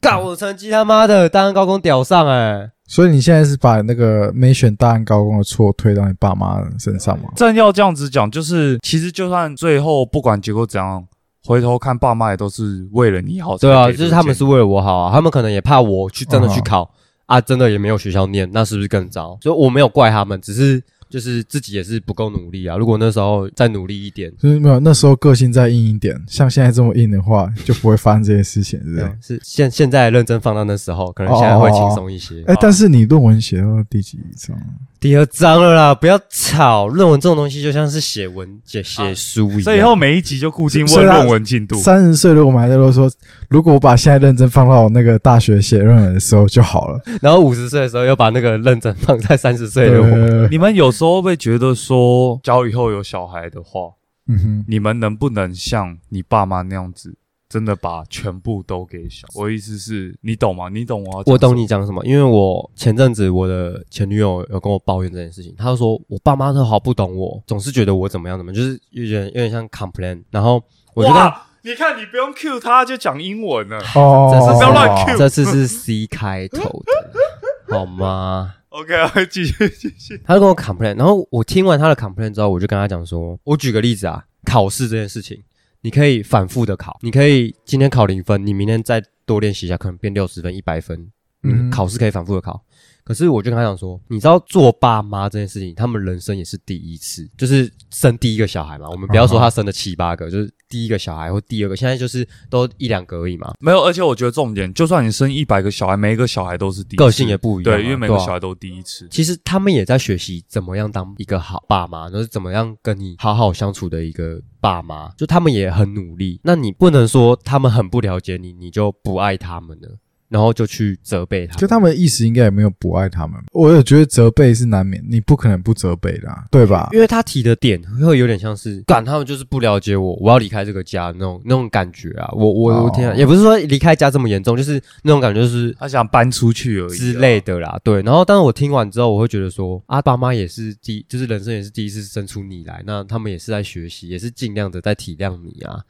[0.00, 7.30] 干我成绩他妈的大安高工屌上哎、所以你现在是把那个没选大安高工的错推到你爸妈身上吗？
[7.34, 11.02] 正要这样子讲，就是其实就算最后不管结果怎样，
[11.46, 16.90] 回头看爸妈也都是为了你好对啊，就是他们是为了我好啊，他们可能也怕我去真的去嗯考、
[17.26, 19.38] 啊，真的也没有学校念，那是不是更糟？
[19.42, 20.82] 所以我没有怪他们，只是
[21.14, 22.76] 就是自己也是不够努力啊。
[22.76, 28.80] 如果那时候再努力一点，就是没有那时候个性再硬一点，像现在这么硬的话，就不会发生这些事情，
[29.22, 32.42] 是是现现在认真放到那时候，可能现在会轻松一些。
[32.48, 34.58] 哎、但是你论文写到第几章？
[34.98, 36.88] 第二章了啦，不要吵。
[36.88, 41.76] 论文这种东西就像是写文写写书一样，所以以后每一集就固定问论文进度。
[41.76, 43.10] 三十岁了，我们还在都说，
[43.50, 46.98] 如果我把现在认真放到我那个大学写论文的时候就好了。
[47.20, 50.06] 然后五十岁的时候又把那个认真放在三十岁的我。
[50.06, 53.92] 呃你们有时候会觉得说，假如以后有小孩的话，
[54.26, 57.16] 嗯哼，你们能不能像你爸妈那样子，
[57.48, 59.28] 真的把全部都给小？
[59.34, 60.68] 我意思是，你懂吗？
[60.68, 70.22] 你懂我我懂你讲什么，因为我前阵子我的前女友有跟我抱怨这件事情，她就说我爸妈都好不懂我，总是觉得我怎么样怎么样，就是有点有点像 complain。
[70.30, 70.62] 然后
[70.94, 73.78] 我觉得哇，你看你不用 cue 他就讲英文了。
[73.94, 78.54] 哦，这次不要乱 cue 这次是 C 开头的，好吗？
[78.74, 78.92] OK，
[79.30, 80.20] 继续继续。
[80.24, 85.40] 他就跟我 complain，然后我听完他的 complain 之后，我就跟他讲说，我举个例子啊，考试这件事情，
[85.82, 90.98] 你可以反复的考，你可以今天考零分，你明天再多练习一下，可能变六十分、一百分，
[91.44, 92.60] 嗯，嗯考试可以反复的考。
[93.04, 98.88] 可是我就跟他讲说，你知道做爸妈这件事情，他们人生也是第一次，就是生第一个小孩嘛。
[98.90, 109.06] 我们不要说他生了七八个，就是第一个小孩或第二个，现在就是都一两个而已嘛，没有，而且我觉得重点，就算你生一百个小孩，每一个小孩都是第一次个性也不一样啊、对，因为每个小孩都第一次。
[109.10, 116.40] 其实他们也在学习怎么样当一个好爸妈，就是怎么样跟你好好相处的一个爸妈，就他们也很努力。
[116.42, 119.98] 那你不能说他们很不了解你，你就不爱他们了，
[120.34, 121.54] 然后就去责备他。
[121.54, 126.88] 就他们的意思应该也没有不爱他们，我也觉得责备是难免，你不可能不责备的、啊，对吧？
[126.92, 132.28] 因为他提的点会有点像是，干他们就是不了解我，我要离开这个家那种那种感觉啊。
[132.32, 137.40] 我我哦我天啊，也不是说离开家这么严重，就是那种感觉，就是他想搬出去而已啊之类。
[137.44, 137.78] 的啦。
[137.84, 145.84] 对，然后但是我听完之后，我会觉得说，啊，爸妈也是第，就是人生也是第一次生出你来，那他们也是在学习，也是尽量的在体谅你啊。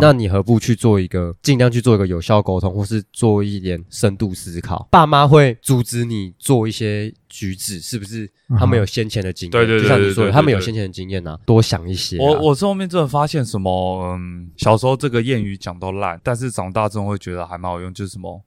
[0.00, 4.88] 那你何不去做一个尽量去做一个有效沟通，或是做一点深度思考？
[4.90, 8.30] 爸妈会阻止你做一些举止，是不是？
[8.58, 18.40] 他们有先前的经验，对对对就像你说的，对对对对他们有先前的经验啊，多想一些啊、我我这后面真的发现什么，嗯，小时候这个谚语讲到烂，但是长大之后会觉得还蛮好用，就是什么，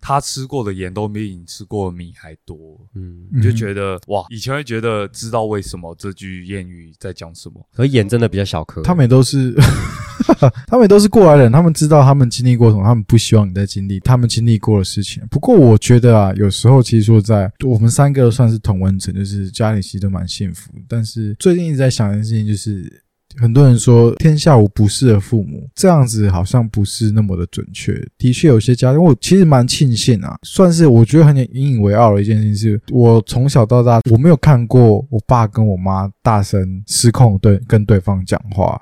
[0.00, 2.56] 他吃过的盐都比你吃过的米还多，
[2.94, 9.54] 嗯，嗯你就觉得哇，以前会觉得知道为什么这句谚语在讲什么，可盐真的比较小颗，他们也都是，
[10.66, 15.22] 他们都是过来人，他们知道他们经历过什么，他们不希望你再经历他们经历过的事情。
[15.30, 20.70] 不过我觉得啊，有时候其实说在，我们三个都算是同温层，就是家里其实都蛮幸福。
[20.88, 23.02] 但是最近一直在想一件事情，就是
[23.38, 27.94] 很多人说天下无不是的父母，这样子好像不是那么的准确。
[28.18, 38.80] 的确，有些家庭我其实蛮庆幸啊，算是我觉得很引以为傲的一件事情是，我从小到大我没有看过我爸跟我妈大声失控对跟对方讲话。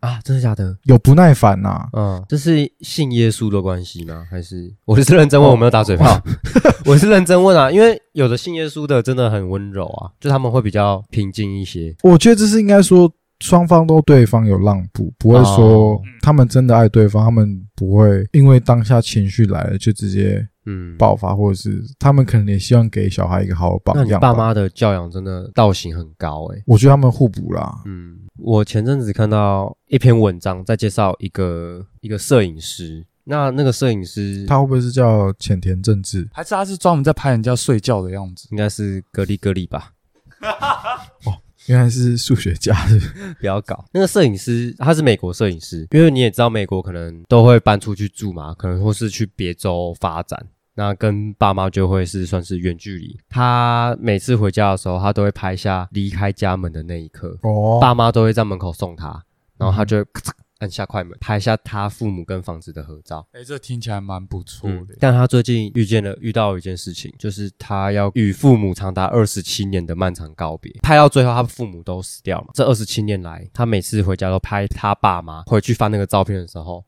[0.00, 0.76] 啊，真的假的？
[0.84, 4.26] 有不耐烦呐、嗯，这是信耶稣的关系吗？
[4.30, 6.22] 还是我是认真问，我没有打嘴炮，哦
[6.86, 11.94] 我是认真问啊，因为有的信耶稣的真的很温柔啊，就他们会比较平静一些。
[12.02, 24.28] 我觉得这是应该说双方都对方有让步，不会说哦他们真的爱对方，他们不会因为当下情绪来了就直接嗯，爆发，或者是他们可能也希望给小孩一个好的那榜样吧。
[24.28, 27.82] 你爸妈的教养真的道行很高诶、我觉得他们互补啦。
[27.86, 33.04] 嗯，我前阵子看到一篇文章，在介绍一个一个摄影师。
[33.24, 36.28] 那那个摄影师，他会不会是叫浅田正治？
[36.32, 38.48] 还是他是专门在拍人家睡觉的样子？
[38.50, 39.92] 应该是格力格力吧？
[41.26, 42.98] 哦原来是数学家的，
[43.38, 43.84] 不要搞。
[43.92, 50.44] 那个摄影师他是美国摄影师，因为你也知道美国可能都会搬出去住嘛，可能或是去别州发展。
[50.80, 53.14] 那跟爸妈就会是算是远距离。
[53.28, 59.22] 他每次回家的时候，他都会拍下离开家门的那一刻，哦，爸妈都会在门口送他，
[59.58, 63.26] 然后他就会咔嚓按下快门，拍下他父母跟房子的合照。
[63.32, 64.96] 哎、这听起来蛮不错的。
[64.98, 70.72] 但他最近遇见了遇到一件事情，就是他要与父母长达二十七年的漫长告别。
[70.82, 72.50] 拍到最后，他父母都死掉了嘛。
[72.54, 76.82] 这二十七年来，他每次回家都拍他爸妈回去翻那个照片的时候，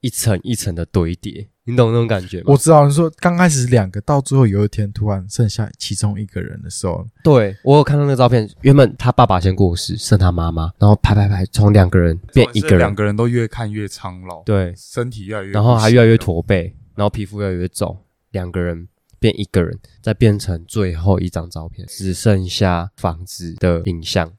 [0.00, 2.44] 一层一层的堆叠，你懂那种感觉吗？
[2.48, 16.18] 我知道你说刚开始两个，到最后有一天突然剩下其中一个人的时候，对我有看到那个照片，原本他爸爸先过世，剩他妈妈，然后拍拍拍，从两个人变一个人两，个人都越看越苍老，对，身体越来越，然后还越来越。
[16.18, 17.96] 驼背，然后皮肤越来越皱，
[18.32, 18.88] 两个人
[19.20, 24.32] 变一个人，再变成最后一张照片，只剩下房子的影像，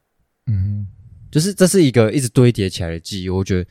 [0.45, 0.88] 嗯
[1.32, 3.30] 就是这是一个一直堆叠起来的记忆。
[3.30, 3.69] 我觉得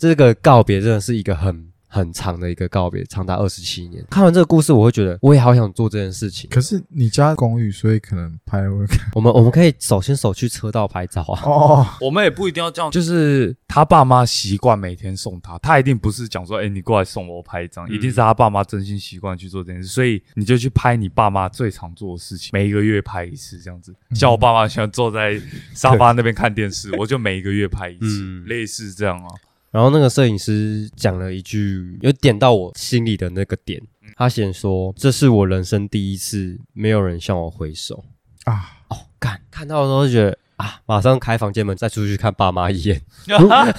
[0.00, 4.02] 这个告别真的是一个很很长的一个告别，长达二十七年。
[4.08, 6.48] 看完这个故事，我会觉得我也好想做这件事情，。
[6.48, 11.42] 可是你家公寓，所以可能拍会看我们我们可以手牵手去车道拍照啊。
[11.42, 23.92] 哦，我们也不一定要这样，就是他爸妈习惯每天送他，他一定不是讲说，哎、你过来送我，我拍一张，嗯一定是他爸妈真心习惯去做这件事，所以你就去拍你爸妈最常做的事情，每一个月拍一次这样子。
[24.14, 25.38] 像我爸妈喜欢坐在
[25.74, 29.28] 沙发那边看电视，我就每一个月拍一次，嗯类似这样啊。
[29.70, 33.80] 然后那个摄影师讲了一句，有点到我心里的那个点。
[34.16, 38.04] 他先说：“这是我人生第一次没有人向我挥手。”
[38.44, 43.00] 啊，哦，干看到的时候就觉得啊，马上开房间门，再出去看爸妈一眼，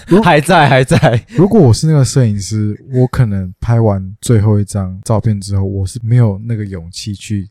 [0.07, 1.23] 如 还在还在。
[1.29, 7.49] 如果我是那个摄影师，我可能拍完最后一张照片之后，我是没有那个勇气去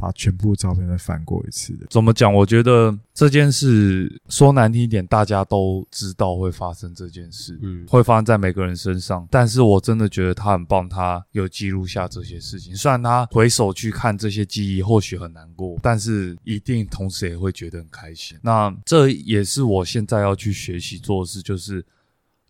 [0.00, 1.86] 把全部照片再翻过一次的。
[1.90, 2.32] 怎么讲？
[2.32, 9.26] 我觉得这件事说难听一点，大家都知道会发生这件事，嗯，会发生在每个人身上。
[9.30, 12.74] 但是我真的觉得他很棒，他有记录下这些事情。
[12.74, 18.38] 虽然他回首去看这些记忆，或许很难过，但是一定同时也会觉得很开心。
[18.40, 21.84] 那这也是我现在要去学习做的事，就是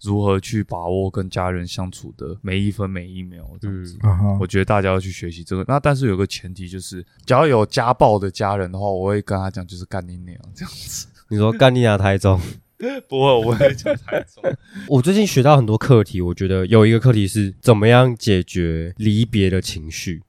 [0.02, 3.98] 如何去把握跟家人相处的每一分每一秒，这样子。
[4.40, 5.64] 我，觉得大家要去学习这个。
[5.68, 11.06] 那但是有个前提就是，只要有家暴的家人的话，我会跟他讲，就是干你娘这样子。
[11.28, 12.40] 你说干你娘台中，
[13.08, 14.42] 不会，我会讲台中。
[14.88, 20.22] 我最近学到很多课题，我觉得有一个课题是怎么样解决离别的情绪。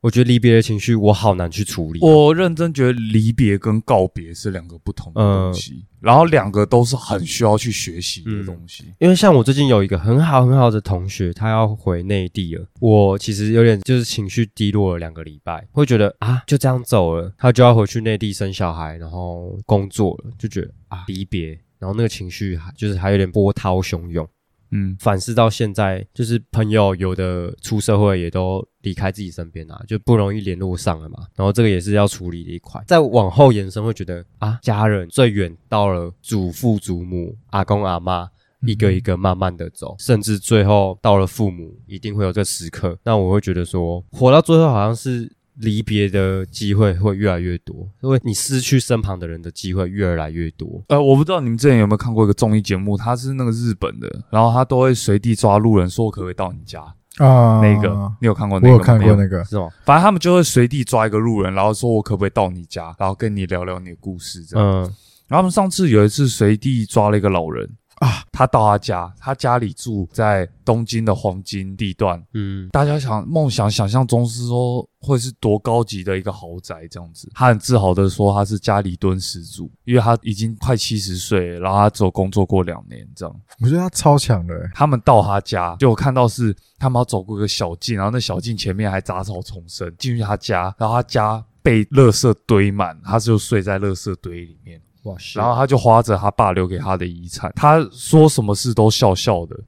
[0.00, 2.00] 我觉得离别的情绪我好难去处理。
[2.00, 8.84] 我认真觉得离别跟告别是两个不同的东西，然后两个都是很需要去学习的东西。
[8.98, 21.48] 因为像我最近有一个很好很好的同学，他要回内地了，我其实有点就是情绪低落了两个礼拜，会觉得啊就这样走了，他就要回去内地生小孩，然后工作了，就觉得啊离别，
[21.78, 24.26] 然后那个情绪还就是还有点波涛汹涌。
[24.70, 31.26] 嗯，反思到现在，就是朋友有的出社会也都离开自己身边啊，就不容易联络上了嘛。
[31.34, 32.82] 然后这个也是要处理的一块。
[32.86, 38.28] 再往后延伸，会觉得啊，家人最远到了祖父祖母、阿公阿妈，
[38.66, 42.98] 一个一个慢慢的走，甚至最后到了父母，一定会有这时刻。
[43.04, 45.30] 那我会觉得说，活到最后好像是。
[45.60, 50.82] 离别的机会会越来越多，因为你失去身旁的人的机会越来越多。
[50.88, 56.80] 呃，我不知道你们之前有没有看过一个综艺节目，他是那个日本的，然后他都会随地抓路人，说我可不可以到你家
[57.18, 57.60] 啊？
[57.60, 58.58] 那个你有看过？
[58.58, 59.68] 我有看过那个，是吗？
[59.84, 64.66] 反正他们就会随地抓一个路人，然后说我可不可以到你家，然后跟你聊聊你的故事这样。
[64.66, 64.80] 嗯，
[65.28, 67.68] 然后他们上次有一次随地抓了一个老人。
[68.00, 72.22] 啊，他到他家，他家里住在东京的黄金地段。
[72.32, 77.30] 嗯，大家想梦想想象中是说会是多高级的一个豪宅这样子。
[77.34, 83.40] 他很自豪的说他是家里蹲始祖，因为他已经快七十岁，然后他只有工作过两年这样。
[83.60, 84.54] 我觉得他超强的。
[84.74, 89.94] 他们到他家，就我看到是他们要走过一个小径，然后那小径前面还杂草丛生。
[89.98, 94.80] 进去他家，然后他家被垃圾堆满，他就睡在垃圾堆里面。
[95.04, 95.16] 哇！
[95.34, 99.58] 然后他就花着他爸留给他的遗产，他说什么事都笑笑的。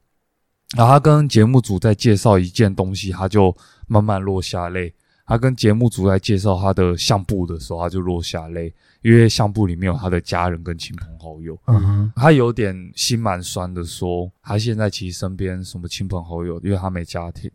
[0.77, 3.55] 然后他跟节目组在介绍一件东西，他就
[3.87, 4.93] 慢慢落下泪。
[5.25, 11.57] 他跟节目组在介绍他的相簿的时候，他就落下泪，因为相簿里面有他的家人跟亲朋好友。
[11.67, 17.49] 嗯哼，他有点心蛮酸的，说他现在其实身边什么亲朋好友，因为他没家庭，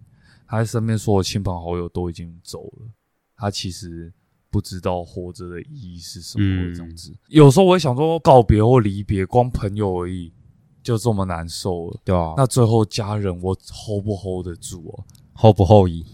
[0.47, 2.87] 他身边所有亲朋好友都已经走了。
[3.37, 4.13] 他其实。
[4.51, 7.15] 不知道活着的意义是什么，这样子。
[7.29, 10.33] 有时候我会想说，告别或离别，光朋友而已，
[10.83, 12.35] 就这么难受了，对啊。
[12.37, 16.05] 那最后家人，我 hold 不 hold 得住啊？hold 不 hold 一，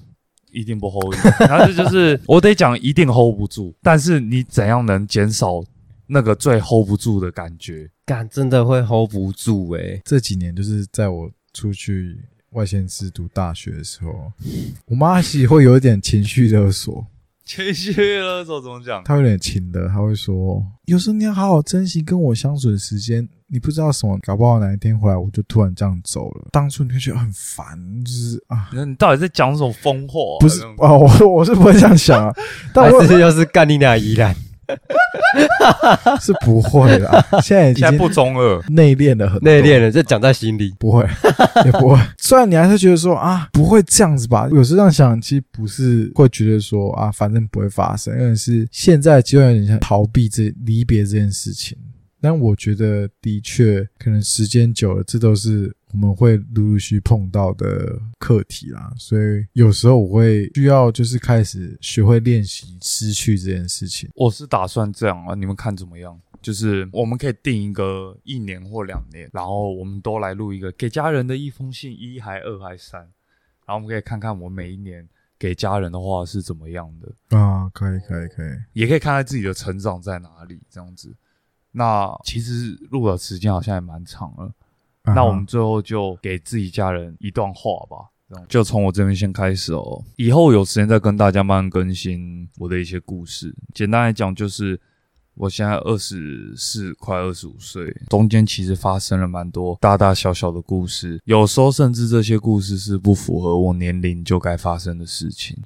[0.51, 1.19] 一定不 hold 一。
[1.47, 3.75] 然后这就是我得讲，一定 hold 不住。
[3.83, 5.63] 但是你怎样能减少
[6.07, 7.89] 那个最 hold 不住的感觉？
[8.05, 10.03] 感真的会 hold 不住诶。
[10.05, 12.19] 这几年就是在我出去
[12.51, 14.33] 外县市读大学的时候，
[14.87, 17.07] 我妈其实会有一点情绪勒索。
[17.45, 19.03] 情绪了，怎么讲？
[19.05, 23.29] 他有点轻的，他会说：“有时候你要好好珍惜跟我相处的时间。
[23.47, 26.49] 你不知道什么，搞不好哪一天回来我就突然这样走了。
[26.51, 30.19] 当初你会觉得很烦，就是啊，那你到底在讲什么疯话？
[30.41, 32.35] 不是啊，我我是不会这样想啊，
[32.75, 34.35] 但是又是干你俩依然。”
[36.21, 41.07] 是不会啦， 现在已经不中二，内敛了很，内敛了，就讲在心里，不会，
[41.65, 41.99] 也不会。
[42.19, 44.49] 虽然你还是觉得说啊，不会这样子吧？
[44.51, 51.77] 有时这样想，其实不是会觉得说啊，反正不会发生，因为是现在就有点像逃避这离别这件事情。
[52.21, 55.75] 但我觉得的确，可能时间久了，这都是。
[55.95, 64.11] 我们会陆陆续碰到的课题啦，所以有时候我会需要就是开始学会练习失去这件事情。
[64.17, 66.21] 我是打算这样啊，你们看怎么样？
[66.43, 77.71] 就是我们可以定一个一年或两年，然后我们都来录一个给家人的一封信，一还二还三，然后我们可以看看我每一年给家人的话是怎么样的啊？
[77.73, 81.15] 可以，可以，可以，也可以看看自己的成长在哪里这样子。
[81.71, 84.53] 那其实录的时间好像也蛮长了。
[85.05, 90.03] 那我们最后就给自己家人一段话吧，就从我这边先开始哦。
[90.17, 93.55] 以后有时间再跟大家慢慢更新我的一些故事。
[93.75, 94.81] 简单来讲，就是
[95.35, 105.63] 我现在二十四，快二十五岁，中间其实发生了蛮多大大小小的故事，有时候甚至这些故事是不符合我年龄就该发生的事情，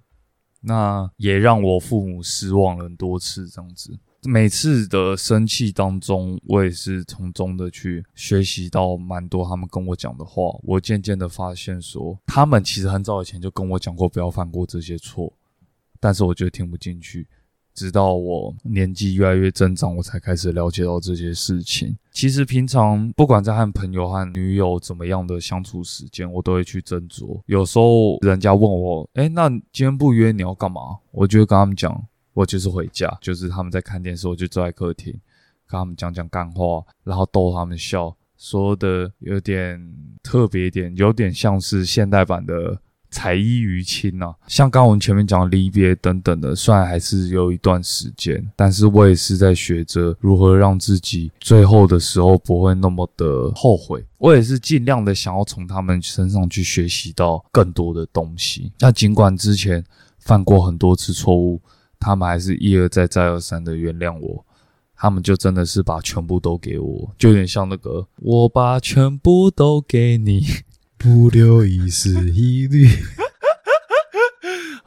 [0.63, 3.99] 那也让我父母失望了很多次，这样子。
[4.25, 10.59] 每次的生气当中，我也是从中的去学习到蛮多他们跟我讲的话。
[10.65, 15.33] 我渐渐的发现，说他们其实很早以前就跟我讲过不要犯过这些错，
[16.01, 17.27] 但是我觉得听不进去。
[17.75, 21.97] 直到我年纪越来越增长，我才开始了解到这些事情。
[22.11, 27.41] 其实平常不管在和朋友和女友怎么样的相处时间，我都会去斟酌。
[27.47, 30.81] 有时候人家问我，哎，那今天不约你要干嘛？
[31.13, 32.05] 我就会跟他们讲。
[32.39, 35.13] 我就是回家，就是他们在看电视，我就坐在客厅，
[35.67, 39.81] 跟他们讲讲干话，然后逗他们笑，说的有点
[40.23, 42.81] 特别点，有点像是现代版的
[43.11, 44.33] 才艺于亲啊。
[44.47, 54.07] 像刚我们前面讲离别等等的，虽然还是有一段时间，但是我也是在学着如何让自己最后的时候不会那么的后悔。
[54.19, 58.73] 我也是尽量的想要从他们身上去学习到更多的东西。
[58.79, 59.85] 那尽管之前
[60.21, 61.61] 犯过很多次错误，
[61.99, 64.45] 他们还是一而再再而三的原谅我。
[65.01, 70.45] 他们就真的是把全部都给我，就有点像那个我把全部都给你。
[70.99, 72.89] 不留一丝一缕。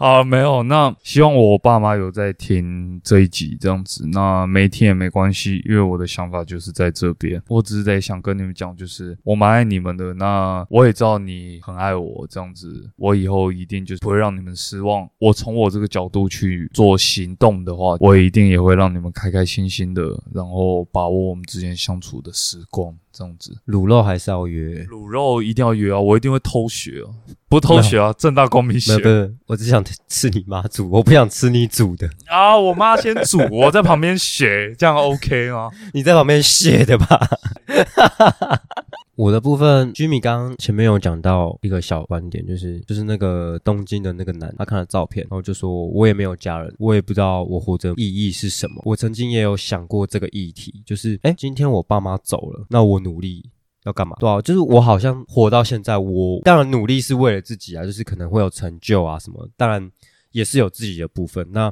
[0.02, 0.64] 啊，没有。
[0.64, 7.39] 那希望我爸妈有在听这一集这样子，那没听也没关系，因为我的想法就是在这边。
[7.47, 10.12] 我只是在想跟你们讲，就是我蛮爱你们的。
[10.16, 15.08] 那我也知道你很爱我，这样子，我以后一定就是不会让你们失望。
[15.20, 20.02] 我从我这个角度去做行动的话，我一定也会让你们开开心心的，
[20.34, 22.91] 然后把握我们之间相处的时光。
[23.14, 25.99] 这样子，卤肉还是要约，卤肉一定要约啊！
[25.99, 27.12] 我一定会偷学啊，
[27.49, 28.97] 不偷学啊，正大光明学。
[28.97, 32.57] 不是，我只想吃你妈煮，我不想吃你煮的啊！
[32.57, 35.70] 我妈先煮，我在旁边学，这样 OK 吗？
[35.93, 37.20] 你在旁边学的吧？
[39.22, 53.47] 我的部分，居米刚刚前面有讲到一个小观点，就是就是那个东京的那个男，他看了照片，然后就说：“我也没有家人，我也不知道我活着意义是什么。”我曾经也有想过这个议题，就是哎，今天我爸妈走了，那我努力
[53.84, 54.17] 要干嘛？
[54.19, 59.88] 对啊，就是我好像活到现在，我当然努力是为了自己啊，就是可能会有成就啊什么，当然
[60.32, 61.47] 也是有自己的部分。
[61.51, 61.72] 那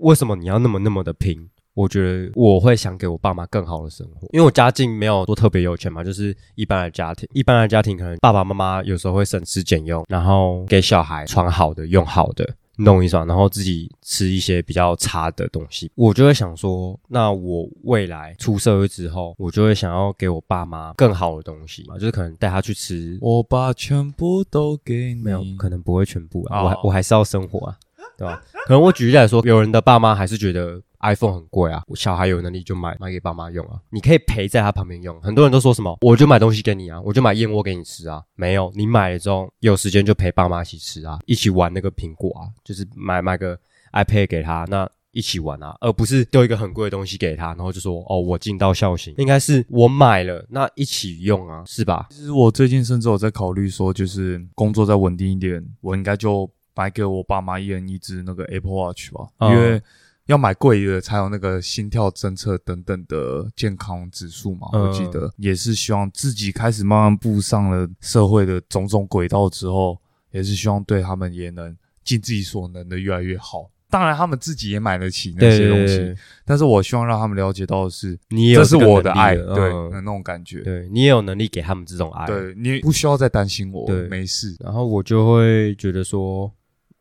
[0.00, 1.48] 为什么你要那么那么的拼？
[1.74, 7.28] 我觉得我会想给我爸妈更好的生活，因为我家境没有多特别有钱嘛，就是一般的家庭。
[7.32, 15.90] 一般的家庭可能爸爸妈妈有时候会省吃俭用，然后给小孩穿好的、用好的，弄一双，然后自己吃一些比较差的东西。
[15.96, 23.18] 我就会想说，那我未来出社会之后，我就会想要给我爸妈更好的东西嘛，就是可能带他去吃。
[23.20, 27.76] 我把全部都给你，没有可能不会全部啊，我我还是要生活啊，
[28.16, 28.40] 对吧？
[28.66, 30.80] 可能我举例来说，有人的爸妈还是觉得。
[31.04, 33.78] iPhone 很贵啊，小孩有能力就买买给爸妈用啊。
[33.90, 35.20] 你可以陪在他旁边用。
[35.20, 38.22] 很多人都说什么，我就买东西给你啊，我就买燕窝给你吃啊。
[38.34, 43.58] 没有，你买了之后有时间就陪爸妈一起吃啊，一起玩那个苹果啊，就是买买个
[43.92, 49.14] iPad 给他，那一起玩啊，而不是丢一个很贵的东西给他，然后就说哦，我尽到孝心。
[49.18, 52.06] 应该是我买了，那一起用啊，是吧？
[52.10, 59.82] 其实我最近甚至有在考虑说，就是工作再稳定一点，我应该就买给我爸妈一人一只那个 Apple Watch 吧，因为。
[60.26, 64.68] 要买贵的才有那个心跳侦测等等的健康指数嘛？
[64.72, 70.00] 我记得也是希望自己开始慢慢步上了社会的种种轨道之后，
[70.30, 73.70] 也是希望对他们也能尽自己所能的越来越好。
[73.90, 76.14] 当然，他们自己也买得起那些东西，
[76.44, 84.56] 但是我希望让他们了解到的是，你这是我的爱，对那种感觉，对你也有能力给他们这种爱，对你不需要再担心我，对，没事。
[84.58, 86.50] 然后我就会觉得说。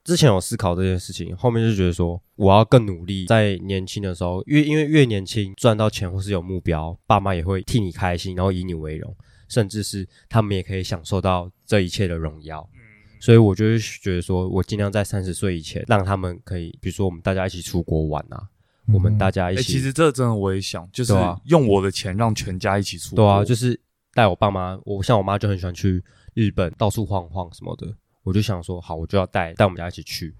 [0.03, 9.15] 之前有思考这件事情，后面就觉得说我要更努力，在年轻的时候，越因为越年轻赚到钱或是有目标，爸妈也会替你开心，然后以你为荣，
[9.47, 12.67] 甚至是他们也可以享受到这一切的荣耀。
[13.21, 18.43] 所以我就是觉得说我尽量在三十岁以前，让他们可以，比如说我们大家一起出国玩啊，
[18.93, 19.63] 我们大家一起。
[19.63, 21.13] 其实这真的我也想，就是
[21.45, 23.23] 用我的钱让全家一起出国。
[23.23, 23.79] 对啊，就是
[24.13, 27.95] 带我爸妈，我像我妈就很喜欢去日本到处晃晃什么的。
[28.23, 30.33] 我就想说，好，我就要带带我们家一起去，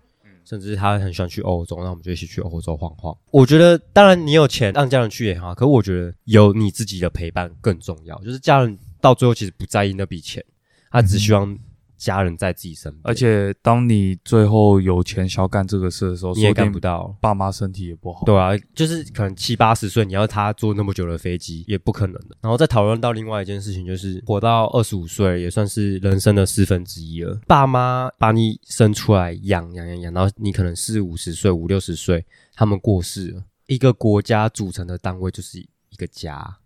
[0.45, 3.15] 甚至他很喜欢去欧洲，那我们就一起去欧洲晃晃。
[3.31, 8.17] 我觉得，当然你有钱让家人去也好，可我觉得有你自己的陪伴更重要。
[8.23, 10.43] 就是家人到最后其实不在意那笔钱，
[10.89, 11.57] 他只希望。
[12.04, 17.16] 家人在自己身边，而且当你最后有钱想要干这个事的时候，你也干不到。
[17.22, 22.36] 爸妈身体也不好，对啊，就是可能七八十岁，你要他坐那么久的飞机也不可能的。
[22.41, 27.39] 然后再讨论到另外一件事情，就是活到二十五岁也算是人生的四分之一了。
[27.47, 33.45] 爸妈把你生出来养养养养，然后你可能四五十岁、五六十岁，他们过世了。
[33.68, 36.58] 一个国家组成的单位就是一个家，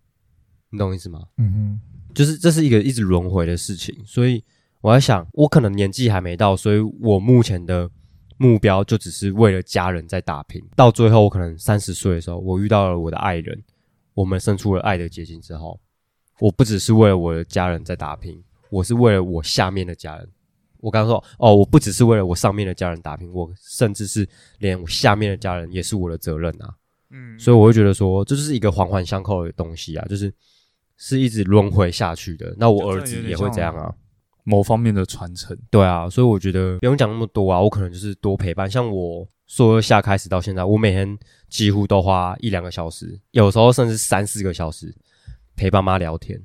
[0.71, 1.21] 你懂我意思吗？
[1.37, 1.79] 嗯哼，
[2.15, 4.43] 就是这是一个一直轮回的事情，所以。
[4.81, 7.89] 我在想，我可能年纪还没到，所以我目前的
[8.37, 10.63] 目标就只是为了家人在打拼。
[10.75, 13.63] 到最后，我可能三十岁的时候，我遇到了我的爱人，
[14.13, 15.79] 我们生出了爱的结晶之后，
[16.39, 20.29] 我不只是为了我的家人在打拼，我是为了我下面的家人。
[20.79, 24.27] 我刚刚说，哦，我不只是为了我上面的家人打拼，我甚至是
[24.59, 26.69] 连我下面的家人也是我的责任啊。
[27.09, 30.31] 嗯，所以我会觉得说，这就是一个环环相扣的东西啊，就是
[30.95, 32.53] 是一直轮回下去的。
[32.59, 33.91] 那我儿子也会这样啊。
[34.49, 38.71] 某方面的传承，对啊，所以我觉得不用讲那么多啊，我可能就是多陪伴。
[38.71, 41.19] 像我说下开始到现在，我每天
[41.49, 44.95] 几乎都花一两个小时，有时候甚至三四个小时
[45.57, 46.41] 陪爸妈聊天，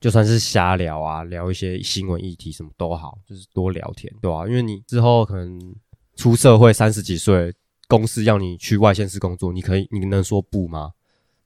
[0.00, 5.74] 就算是瞎聊啊，聊一些新闻议题什么都好，就是多聊天，对吧、因为你之后可能
[6.16, 7.52] 出社会三十几岁，
[7.88, 10.92] 公司要你去外县市工作，你可以，你能说不吗？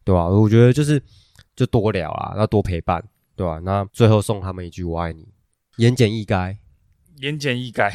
[0.05, 1.03] 对吧、我觉得就是
[1.57, 5.27] 就多聊啊，要多陪伴，对吧、那最后送他们一句“我爱你”，
[5.79, 6.57] 言简意赅，
[7.21, 7.91] 言简意赅。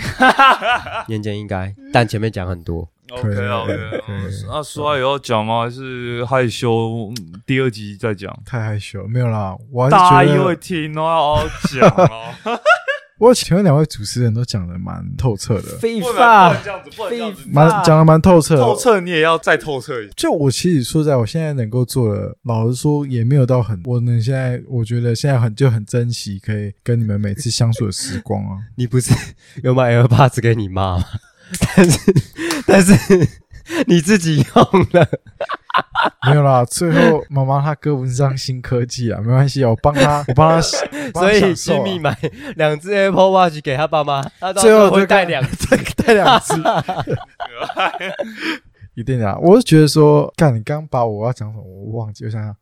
[1.08, 2.90] 言简意赅，但前面讲很多。
[3.12, 3.74] OK OK，
[4.08, 5.64] 可以那说话也要讲吗？
[5.64, 7.12] 还是害羞？
[7.12, 8.34] 嗯第二集再讲。
[8.46, 11.40] 太害羞，没有啦，我大家是觉得，会听哦，
[11.80, 12.34] 要讲哦。
[13.24, 17.42] 我请问两位主持人都讲的蛮透彻的，废不能不能这样子，不能这样子。
[17.50, 18.62] 蛮讲的蛮透彻的。
[18.62, 20.12] 透彻你也要再透彻一点。
[20.18, 28.58] 就我其实说实在，我现在能够做的，老实说也没有到很，我能现在我觉得现在很就很珍惜可以跟你们每次相处的时光啊。
[28.76, 29.14] 你不是
[29.64, 31.06] 有买 AirPods 给你妈吗？
[31.76, 32.14] 但是
[32.66, 33.28] 但是
[33.88, 35.08] 你自己用了，
[36.30, 40.68] 没有啦，最后妈妈她跟不上新科技啊，没关系啊，我帮他，我帮她，
[41.08, 42.18] 我帮所以她享受啊 Jimmy 买
[42.56, 45.68] 两只 Apple Watch 给他爸妈，他到最后时候会带两只。
[46.06, 46.54] 带两只，
[48.94, 49.38] 一定的啊。
[49.42, 52.54] 我是觉得说，干，你刚把我要讲什么我忘记，我想想，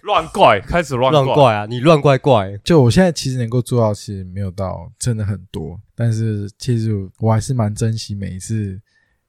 [0.00, 1.12] 乱怪，开始乱。
[1.12, 1.66] 乱怪啊！
[1.66, 8.80] 你乱怪怪，就我现在其实能够做到，其实没有到真的很多，但是其实我还是蛮珍惜每一次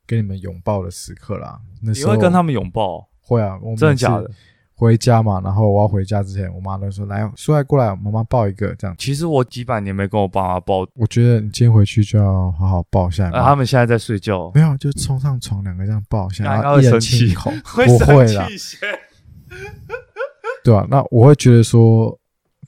[0.07, 1.59] 跟你们拥抱的时刻啦。
[1.83, 3.07] 那你时候会跟他们拥抱？
[3.21, 4.31] 会啊，我们真的假的？
[4.73, 8.95] 回家嘛，然后我要回家之前，我妈都说来，苏来过来，妈妈抱一个这样。
[8.99, 13.47] 其实我几百年没跟我爸妈抱，我觉得你今天回去就要好好抱一下你呃，妈。
[13.49, 14.51] 他们现在在睡觉。
[14.53, 18.47] 没有，就冲上床，两个这样抱一下，然后一人会生气亲一口，会不会啦，
[20.63, 22.15] 对吧、那我会觉得说，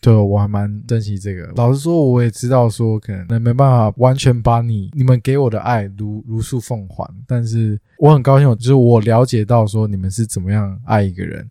[0.01, 1.51] 对我还蛮珍惜这个。
[1.55, 11.45] 老实说，我也知道说，可能没办法完全把你你们给我的爱如如数奉还，但是我很高兴，就是我了解到说你们是怎么样爱一个人。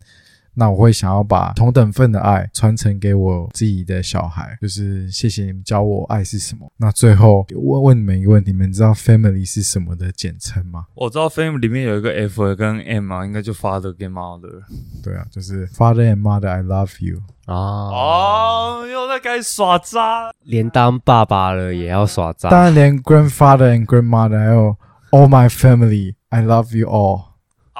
[0.58, 6.68] 那我会想要把同等份的爱传承给我自己的小孩，就是谢谢你们教我爱是什么。
[6.76, 10.86] 那最后问问你们一个问题：你们知道 family 是什么的简称吗？
[10.96, 14.62] 我知道 family 里面有一个 F 跟 M 啊，应该就 father 跟 mother。
[15.02, 17.20] 对啊，就是 father and mother I love you。
[17.46, 17.54] 啊！
[17.54, 20.32] 哦，又在开始耍渣。
[20.42, 24.76] 连当爸爸了也要耍当诈，然连 grandfather and grandmother 还有
[25.12, 27.27] all my family I love you all。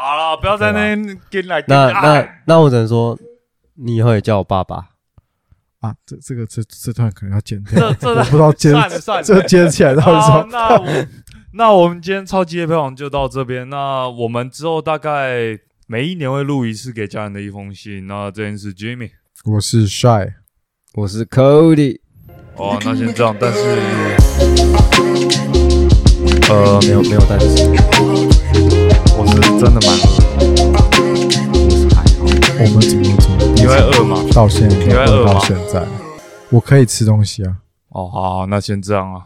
[0.01, 2.01] 好了，不要在那边跟来跟那来。
[2.47, 3.19] 那那我只能说，
[3.75, 4.91] 你以后也叫我爸爸。
[5.81, 10.47] 啊，这这个这这段可能要剪掉，这这我不知道 接算了算了这接起来到底是什，么。
[10.53, 11.07] 那我
[11.53, 13.69] 那我们今天超级夜配网就到这边。
[13.69, 18.07] 那我们之后大概每一年会录一次给家人的一封信。
[18.07, 19.11] 那这件是 Jimmy。
[19.47, 20.33] 我是 shy，
[20.95, 21.99] 我是 Cody，
[22.55, 23.59] 哦，那先这样，但是
[26.51, 27.47] 呃，没有没有但是，
[29.21, 30.07] 我是真的蛮饿，
[31.53, 32.23] 我是还好。
[32.61, 34.23] 我们怎么怎么你会饿吗？
[34.33, 35.85] 到现在你会饿吗到现在，
[36.51, 37.57] 我可以吃东西啊。
[37.89, 39.23] 哦，好好，那先这样啊。